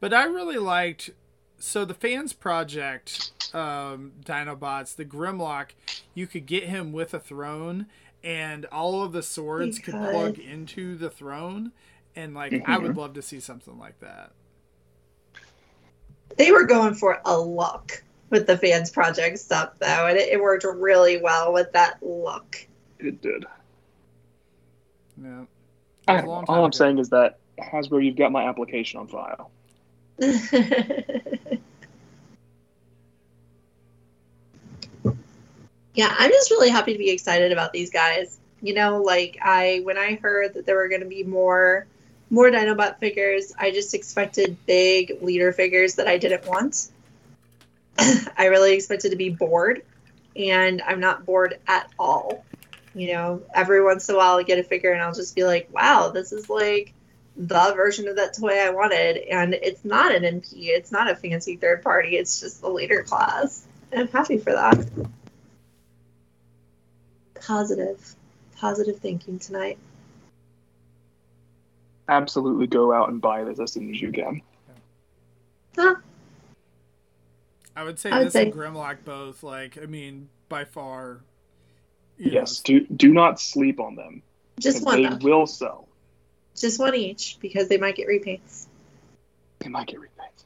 But 0.00 0.14
I 0.14 0.24
really 0.24 0.58
liked 0.58 1.10
so 1.58 1.84
the 1.84 1.94
fans 1.94 2.32
project 2.32 3.32
um, 3.52 4.12
Dinobots, 4.24 4.94
the 4.94 5.04
Grimlock, 5.04 5.70
you 6.14 6.26
could 6.28 6.46
get 6.46 6.64
him 6.64 6.92
with 6.92 7.12
a 7.14 7.18
throne 7.18 7.86
and 8.22 8.64
all 8.66 9.02
of 9.02 9.12
the 9.12 9.22
swords 9.22 9.78
could 9.78 9.94
could. 9.94 10.10
plug 10.10 10.38
into 10.38 10.96
the 10.96 11.10
throne 11.10 11.72
and 12.14 12.34
like 12.34 12.52
Mm-hmm. 12.52 12.70
I 12.70 12.78
would 12.78 12.96
love 12.96 13.14
to 13.14 13.22
see 13.22 13.40
something 13.40 13.76
like 13.78 13.98
that. 14.00 14.30
They 16.36 16.52
were 16.52 16.64
going 16.64 16.94
for 16.94 17.20
a 17.24 17.40
look 17.40 18.04
with 18.30 18.46
the 18.46 18.56
fans 18.58 18.90
project 18.90 19.38
stuff 19.38 19.74
though, 19.78 20.06
and 20.06 20.18
it, 20.18 20.28
it 20.30 20.40
worked 20.40 20.64
really 20.64 21.20
well 21.20 21.52
with 21.52 21.72
that 21.72 21.98
look. 22.02 22.66
It 22.98 23.20
did. 23.22 23.44
Yeah. 25.22 25.44
I 26.06 26.12
It 26.12 26.14
was 26.14 26.22
a 26.22 26.26
don't 26.26 26.28
know. 26.28 26.30
long 26.30 26.46
All 26.48 26.56
time 26.56 26.64
I'm 26.64 26.70
ago. 26.70 26.72
saying 26.72 26.98
is 26.98 27.10
that 27.10 27.38
Hasbro, 27.58 28.04
you've 28.04 28.16
got 28.16 28.32
my 28.32 28.44
application 28.48 29.00
on 29.00 29.08
file. 29.08 29.50
yeah, 35.94 36.14
I'm 36.18 36.30
just 36.30 36.50
really 36.50 36.70
happy 36.70 36.92
to 36.92 36.98
be 36.98 37.10
excited 37.10 37.52
about 37.52 37.72
these 37.72 37.90
guys. 37.90 38.38
You 38.60 38.74
know, 38.74 39.02
like 39.02 39.38
I 39.42 39.80
when 39.84 39.98
I 39.98 40.14
heard 40.16 40.54
that 40.54 40.66
there 40.66 40.76
were 40.76 40.88
going 40.88 41.02
to 41.02 41.06
be 41.08 41.22
more 41.24 41.86
more 42.30 42.50
Dinobot 42.50 42.98
figures, 42.98 43.52
I 43.58 43.70
just 43.70 43.94
expected 43.94 44.56
big 44.66 45.18
leader 45.22 45.52
figures 45.52 45.94
that 45.96 46.06
I 46.08 46.18
didn't 46.18 46.46
want. 46.46 46.88
I 48.36 48.46
really 48.46 48.74
expected 48.74 49.10
to 49.10 49.16
be 49.16 49.30
bored, 49.30 49.82
and 50.36 50.80
I'm 50.82 51.00
not 51.00 51.26
bored 51.26 51.58
at 51.66 51.90
all. 51.98 52.44
You 52.94 53.12
know, 53.12 53.42
every 53.54 53.82
once 53.82 54.08
in 54.08 54.14
a 54.14 54.18
while 54.18 54.36
I 54.36 54.42
get 54.42 54.58
a 54.58 54.62
figure 54.62 54.92
and 54.92 55.02
I'll 55.02 55.14
just 55.14 55.34
be 55.34 55.44
like, 55.44 55.68
"Wow, 55.72 56.10
this 56.10 56.32
is 56.32 56.48
like 56.48 56.92
the 57.36 57.72
version 57.76 58.08
of 58.08 58.16
that 58.16 58.36
toy 58.36 58.58
I 58.58 58.70
wanted." 58.70 59.18
And 59.30 59.54
it's 59.54 59.84
not 59.84 60.14
an 60.14 60.22
MP, 60.22 60.68
it's 60.68 60.92
not 60.92 61.10
a 61.10 61.16
fancy 61.16 61.56
third 61.56 61.82
party, 61.82 62.16
it's 62.16 62.40
just 62.40 62.60
the 62.60 62.68
leader 62.68 63.02
class. 63.02 63.66
And 63.90 64.02
I'm 64.02 64.08
happy 64.08 64.38
for 64.38 64.52
that. 64.52 64.88
Positive, 67.40 68.14
positive 68.56 68.98
thinking 68.98 69.38
tonight. 69.38 69.78
Absolutely 72.08 72.66
go 72.66 72.92
out 72.92 73.10
and 73.10 73.20
buy 73.20 73.44
this 73.44 73.60
as 73.60 73.72
soon 73.72 73.90
as 73.90 74.00
you 74.00 74.12
can. 74.12 74.40
Huh. 75.76 75.96
I 77.78 77.84
would 77.84 77.98
say 77.98 78.10
I 78.10 78.18
would 78.18 78.26
this 78.26 78.32
say- 78.32 78.42
and 78.46 78.52
Grimlock 78.52 79.04
both. 79.04 79.42
Like, 79.44 79.78
I 79.80 79.86
mean, 79.86 80.28
by 80.48 80.64
far. 80.64 81.20
you 82.18 82.26
know, 82.26 82.32
Yes, 82.40 82.58
do 82.60 82.80
do 82.80 83.12
not 83.12 83.40
sleep 83.40 83.78
on 83.78 83.94
them. 83.94 84.22
Just 84.58 84.78
'cause 84.78 84.84
one 84.86 85.02
They 85.02 85.08
though. 85.08 85.16
will 85.18 85.46
sell. 85.46 85.86
Just 86.56 86.80
one 86.80 86.96
each 86.96 87.38
because 87.40 87.68
they 87.68 87.78
might 87.78 87.94
get 87.94 88.08
repaints. 88.08 88.66
They 89.60 89.68
might 89.68 89.86
get 89.86 90.00
repainted. 90.00 90.44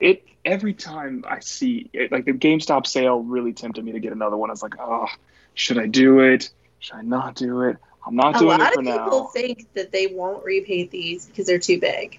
It 0.00 0.22
every 0.46 0.72
time 0.72 1.24
I 1.28 1.40
see 1.40 1.90
it, 1.92 2.10
like 2.10 2.24
the 2.24 2.32
GameStop 2.32 2.86
sale 2.86 3.20
really 3.20 3.52
tempted 3.52 3.84
me 3.84 3.92
to 3.92 4.00
get 4.00 4.12
another 4.12 4.36
one. 4.38 4.48
I 4.48 4.52
was 4.54 4.62
like, 4.62 4.76
oh, 4.80 5.08
should 5.52 5.76
I 5.78 5.86
do 5.86 6.20
it? 6.20 6.48
Should 6.78 6.96
I 6.96 7.02
not 7.02 7.34
do 7.34 7.62
it? 7.62 7.76
I'm 8.06 8.16
not 8.16 8.36
A 8.36 8.38
doing 8.38 8.58
lot 8.58 8.72
it 8.72 8.74
for 8.74 8.80
of 8.80 8.86
people 8.86 9.20
now. 9.24 9.26
think 9.26 9.66
that 9.74 9.92
they 9.92 10.06
won't 10.06 10.42
repaint 10.44 10.90
these 10.90 11.26
because 11.26 11.46
they're 11.46 11.58
too 11.58 11.78
big. 11.78 12.18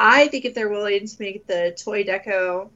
I 0.00 0.28
think 0.28 0.46
if 0.46 0.54
they're 0.54 0.70
willing 0.70 1.06
to 1.06 1.16
make 1.20 1.46
the 1.46 1.76
Toy 1.76 2.04
Deco 2.04 2.70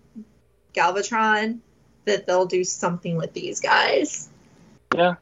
Galvatron, 0.74 1.60
that 2.04 2.26
they'll 2.26 2.44
do 2.44 2.64
something 2.64 3.16
with 3.16 3.32
these 3.32 3.60
guys. 3.60 4.28
Yeah. 4.94 5.14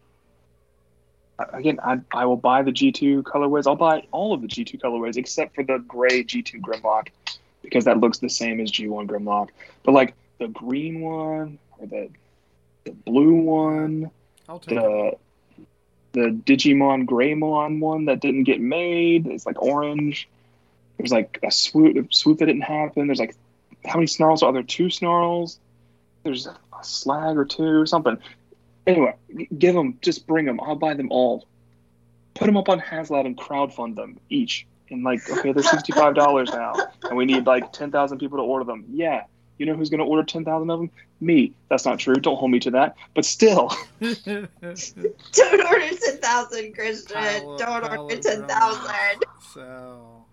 Again, 1.52 1.78
I, 1.82 2.00
I 2.12 2.26
will 2.26 2.36
buy 2.36 2.62
the 2.62 2.72
G2 2.72 3.22
colorways. 3.22 3.68
I'll 3.68 3.76
buy 3.76 4.04
all 4.10 4.32
of 4.32 4.42
the 4.42 4.48
G2 4.48 4.80
colorways 4.80 5.16
except 5.16 5.54
for 5.54 5.62
the 5.62 5.78
gray 5.78 6.24
G2 6.24 6.60
Grimlock 6.60 7.08
because 7.62 7.84
that 7.84 7.98
looks 7.98 8.18
the 8.18 8.28
same 8.28 8.58
as 8.60 8.70
G1 8.72 9.06
Grimlock. 9.06 9.50
But 9.84 9.92
like 9.92 10.14
the 10.38 10.48
green 10.48 11.00
one 11.00 11.58
or 11.78 11.86
the 11.86 12.08
the 12.84 12.90
blue 12.90 13.34
one, 13.34 14.10
I'll 14.48 14.58
take 14.58 14.76
it. 14.76 15.18
the 16.12 16.20
the 16.20 16.28
Digimon 16.30 17.06
Greymon 17.06 17.78
one 17.78 18.06
that 18.06 18.20
didn't 18.20 18.44
get 18.44 18.60
made. 18.60 19.28
It's 19.28 19.46
like 19.46 19.62
orange. 19.62 20.28
There's 20.98 21.12
like 21.12 21.38
a 21.42 21.50
swoop 21.50 21.96
a 21.96 22.14
swoop 22.14 22.38
that 22.38 22.46
didn't 22.46 22.62
happen. 22.62 23.06
There's 23.06 23.18
like 23.18 23.34
how 23.84 23.94
many 23.96 24.06
snarls 24.06 24.42
are 24.42 24.52
there? 24.52 24.62
Two 24.62 24.90
snarls. 24.90 25.58
There's 26.22 26.46
a 26.46 26.56
slag 26.82 27.36
or 27.36 27.44
two 27.44 27.64
or 27.80 27.86
something. 27.86 28.18
Anyway, 28.86 29.14
give 29.58 29.74
them. 29.74 29.98
Just 30.02 30.26
bring 30.26 30.46
them. 30.46 30.60
I'll 30.60 30.76
buy 30.76 30.94
them 30.94 31.10
all. 31.10 31.46
Put 32.34 32.46
them 32.46 32.56
up 32.56 32.68
on 32.68 32.80
HasLab 32.80 33.26
and 33.26 33.36
crowdfund 33.36 33.96
them 33.96 34.18
each. 34.30 34.66
And 34.90 35.04
like, 35.04 35.28
okay, 35.30 35.52
they're 35.52 35.62
sixty 35.62 35.92
five 35.92 36.14
dollars 36.14 36.50
now, 36.52 36.74
and 37.04 37.16
we 37.16 37.24
need 37.24 37.46
like 37.46 37.72
ten 37.72 37.90
thousand 37.90 38.18
people 38.18 38.38
to 38.38 38.44
order 38.44 38.64
them. 38.64 38.84
Yeah, 38.90 39.24
you 39.58 39.66
know 39.66 39.74
who's 39.74 39.90
going 39.90 40.00
to 40.00 40.04
order 40.04 40.22
ten 40.22 40.44
thousand 40.44 40.70
of 40.70 40.80
them? 40.80 40.90
Me. 41.20 41.52
That's 41.68 41.84
not 41.84 41.98
true. 41.98 42.16
Don't 42.16 42.36
hold 42.36 42.50
me 42.50 42.58
to 42.60 42.70
that. 42.72 42.96
But 43.14 43.24
still. 43.24 43.72
Don't 44.00 44.50
order 44.66 45.88
10,000, 45.88 46.74
Christian. 46.74 47.16
Pile 47.16 47.56
Don't 47.56 47.82
pile 47.82 48.02
order 48.02 48.16
10,000. 48.16 48.90
so, 49.54 50.24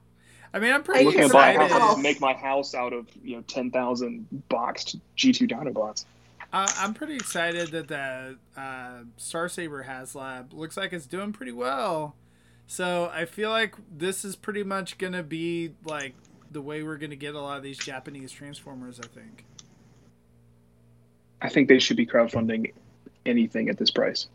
I 0.53 0.59
mean, 0.59 0.73
I'm 0.73 0.83
pretty 0.83 1.05
looking 1.05 1.19
can't 1.21 1.31
to 1.31 1.37
buy 1.37 1.51
a 1.51 1.67
house 1.67 1.93
and 1.93 2.03
make 2.03 2.19
my 2.19 2.33
house 2.33 2.73
out 2.73 2.93
of 2.93 3.07
you 3.23 3.35
know 3.35 3.43
ten 3.43 3.71
thousand 3.71 4.27
boxed 4.49 4.97
G 5.15 5.31
two 5.31 5.47
Dinobots. 5.47 6.05
Uh, 6.51 6.67
I'm 6.77 6.95
pretty 6.95 7.15
excited 7.15 7.69
that 7.71 7.87
the 7.87 8.37
uh, 8.57 9.03
Star 9.17 9.47
Saber 9.49 9.83
HasLab 9.83 10.51
looks 10.53 10.75
like 10.77 10.93
it's 10.93 11.05
doing 11.05 11.31
pretty 11.31 11.51
well. 11.51 12.15
So 12.65 13.11
I 13.13 13.25
feel 13.25 13.51
like 13.51 13.75
this 13.95 14.25
is 14.25 14.35
pretty 14.35 14.63
much 14.63 14.97
gonna 14.97 15.23
be 15.23 15.73
like 15.85 16.13
the 16.51 16.61
way 16.61 16.81
we're 16.81 16.97
gonna 16.97 17.15
get 17.15 17.35
a 17.35 17.41
lot 17.41 17.57
of 17.57 17.63
these 17.63 17.77
Japanese 17.77 18.31
Transformers. 18.31 18.99
I 18.99 19.07
think. 19.07 19.45
I 21.41 21.49
think 21.49 21.67
they 21.69 21.79
should 21.79 21.97
be 21.97 22.05
crowdfunding 22.05 22.73
anything 23.25 23.69
at 23.69 23.77
this 23.77 23.91
price. 23.91 24.27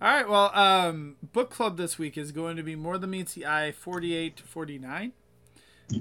All 0.00 0.08
right. 0.08 0.28
Well, 0.28 0.54
um, 0.54 1.16
book 1.22 1.50
club 1.50 1.76
this 1.76 1.98
week 1.98 2.16
is 2.16 2.30
going 2.32 2.56
to 2.56 2.62
be 2.62 2.76
More 2.76 2.98
Than 2.98 3.10
Meets 3.10 3.34
the 3.34 3.46
Eye, 3.46 3.72
forty-eight 3.72 4.36
to 4.36 4.44
forty-nine. 4.44 5.12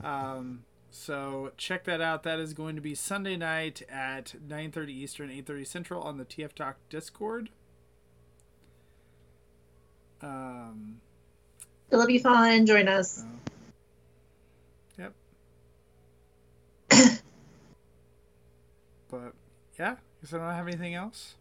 Um, 0.04 0.64
so 0.92 1.52
check 1.58 1.86
that 1.86 2.02
out. 2.02 2.24
That 2.24 2.40
is 2.40 2.54
going 2.54 2.76
to 2.76 2.82
be 2.82 2.94
Sunday 2.94 3.38
night 3.38 3.82
at 3.90 4.36
nine 4.48 4.72
thirty 4.72 4.94
Eastern, 4.94 5.32
eight 5.32 5.48
thirty 5.48 5.66
Central 5.66 6.02
on 6.04 6.18
the 6.18 6.26
TF 6.26 6.54
Talk 6.54 6.78
Discord. 6.90 7.50
Um, 10.22 11.02
It'll 11.92 12.08
be 12.08 12.18
fun. 12.20 12.66
Join 12.66 12.88
us. 12.88 13.24
Yep. 14.98 15.14
but 19.10 19.34
yeah, 19.80 19.96
guess 20.22 20.34
I 20.34 20.38
don't 20.38 20.54
have 20.54 20.68
anything 20.68 20.96
else. 20.96 21.36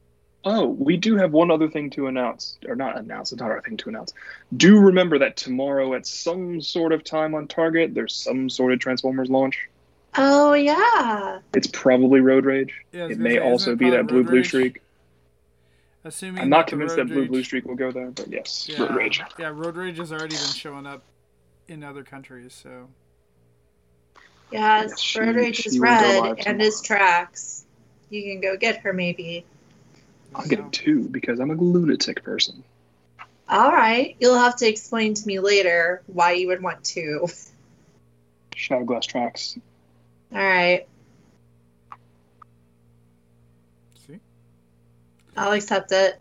Oh, 0.49 0.67
we 0.69 0.97
do 0.97 1.17
have 1.17 1.33
one 1.33 1.51
other 1.51 1.69
thing 1.69 1.91
to 1.91 2.07
announce, 2.07 2.57
or 2.69 2.77
not 2.77 2.97
announce. 2.97 3.33
It's 3.33 3.41
not 3.41 3.51
our 3.51 3.61
thing 3.63 3.77
to 3.79 3.89
announce. 3.89 4.15
Do 4.57 4.79
remember 4.79 5.19
that 5.19 5.37
tomorrow 5.37 5.95
at 5.95 6.07
some 6.07 6.61
sort 6.61 6.93
of 6.93 7.03
time 7.03 7.35
on 7.35 7.49
Target, 7.49 7.95
there's 7.95 8.15
some 8.15 8.49
sort 8.49 8.73
of 8.73 8.79
Transformers 8.79 9.29
launch. 9.29 9.69
Oh, 10.17 10.53
yeah. 10.53 11.41
It's 11.53 11.67
probably 11.67 12.21
Road 12.21 12.45
Rage. 12.45 12.73
Yeah, 12.93 13.09
It 13.09 13.19
may 13.19 13.35
say, 13.35 13.39
also 13.41 13.73
it 13.73 13.79
be 13.79 13.91
that 13.91 14.07
Blue 14.07 14.19
Road 14.19 14.27
Blue 14.29 14.37
Rage? 14.37 14.47
Streak. 14.47 14.83
Assuming 16.05 16.43
I'm 16.43 16.49
not 16.49 16.67
the 16.67 16.71
convinced 16.71 16.95
that 16.95 17.09
Blue 17.09 17.23
Rage- 17.23 17.29
Blue 17.31 17.43
Streak 17.43 17.65
will 17.67 17.75
go 17.75 17.91
there, 17.91 18.13
but 18.13 18.29
yes, 18.29 18.69
Yeah, 18.69 18.83
Road 18.85 18.95
Rage. 18.95 19.21
Yeah, 19.41 19.49
Road 19.49 19.75
Rage 19.75 19.99
has 19.99 20.13
already 20.13 20.37
been 20.37 20.45
showing 20.55 20.87
up 20.87 21.03
in 21.67 21.83
other 21.83 22.05
countries, 22.05 22.55
so 22.63 22.87
Yes, 24.53 24.91
Yes, 24.91 25.01
she- 25.01 25.19
Road 25.21 25.35
Rage 25.35 25.57
she 25.57 25.71
is 25.71 25.79
red 25.81 26.39
and 26.47 26.63
is 26.63 26.81
tomorrow. 26.81 27.01
tracks. 27.03 27.65
You 28.11 28.23
can 28.23 28.41
go 28.41 28.57
get 28.57 28.77
her 28.83 28.93
maybe. 28.93 29.45
I'm 30.37 30.45
you 30.45 30.51
getting 30.51 30.71
two 30.71 31.09
because 31.09 31.41
I'm 31.41 31.51
a 31.51 31.55
lunatic 31.55 32.23
person. 32.23 32.63
All 33.49 33.73
right. 33.73 34.17
You'll 34.19 34.39
have 34.39 34.57
to 34.57 34.69
explain 34.69 35.15
to 35.15 35.27
me 35.27 35.39
later 35.39 36.03
why 36.07 36.33
you 36.33 36.49
would 36.49 36.63
want 36.63 36.85
to. 36.85 37.29
Shattered 38.55 38.87
Glass 38.87 39.07
tracks. 39.07 39.59
All 40.33 40.39
right. 40.39 40.87
See? 44.07 44.19
I'll 45.37 45.53
accept 45.53 45.93
it. 45.93 46.21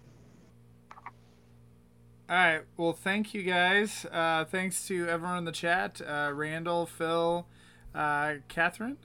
All 2.27 2.35
right. 2.35 2.61
Well, 2.77 2.93
thank 2.93 3.33
you 3.33 3.43
guys. 3.43 4.05
Uh, 4.11 4.45
thanks 4.45 4.87
to 4.87 5.07
everyone 5.07 5.39
in 5.39 5.45
the 5.45 5.51
chat 5.51 6.01
uh, 6.01 6.31
Randall, 6.33 6.85
Phil, 6.85 7.45
uh, 7.93 8.35
Catherine. 8.47 8.97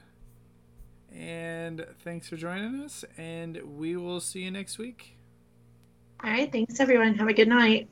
And 1.14 1.86
thanks 2.04 2.28
for 2.28 2.36
joining 2.36 2.82
us. 2.82 3.04
And 3.16 3.60
we 3.78 3.96
will 3.96 4.20
see 4.20 4.40
you 4.40 4.50
next 4.50 4.78
week. 4.78 5.16
All 6.22 6.30
right. 6.30 6.50
Thanks, 6.50 6.80
everyone. 6.80 7.14
Have 7.14 7.28
a 7.28 7.32
good 7.32 7.48
night. 7.48 7.88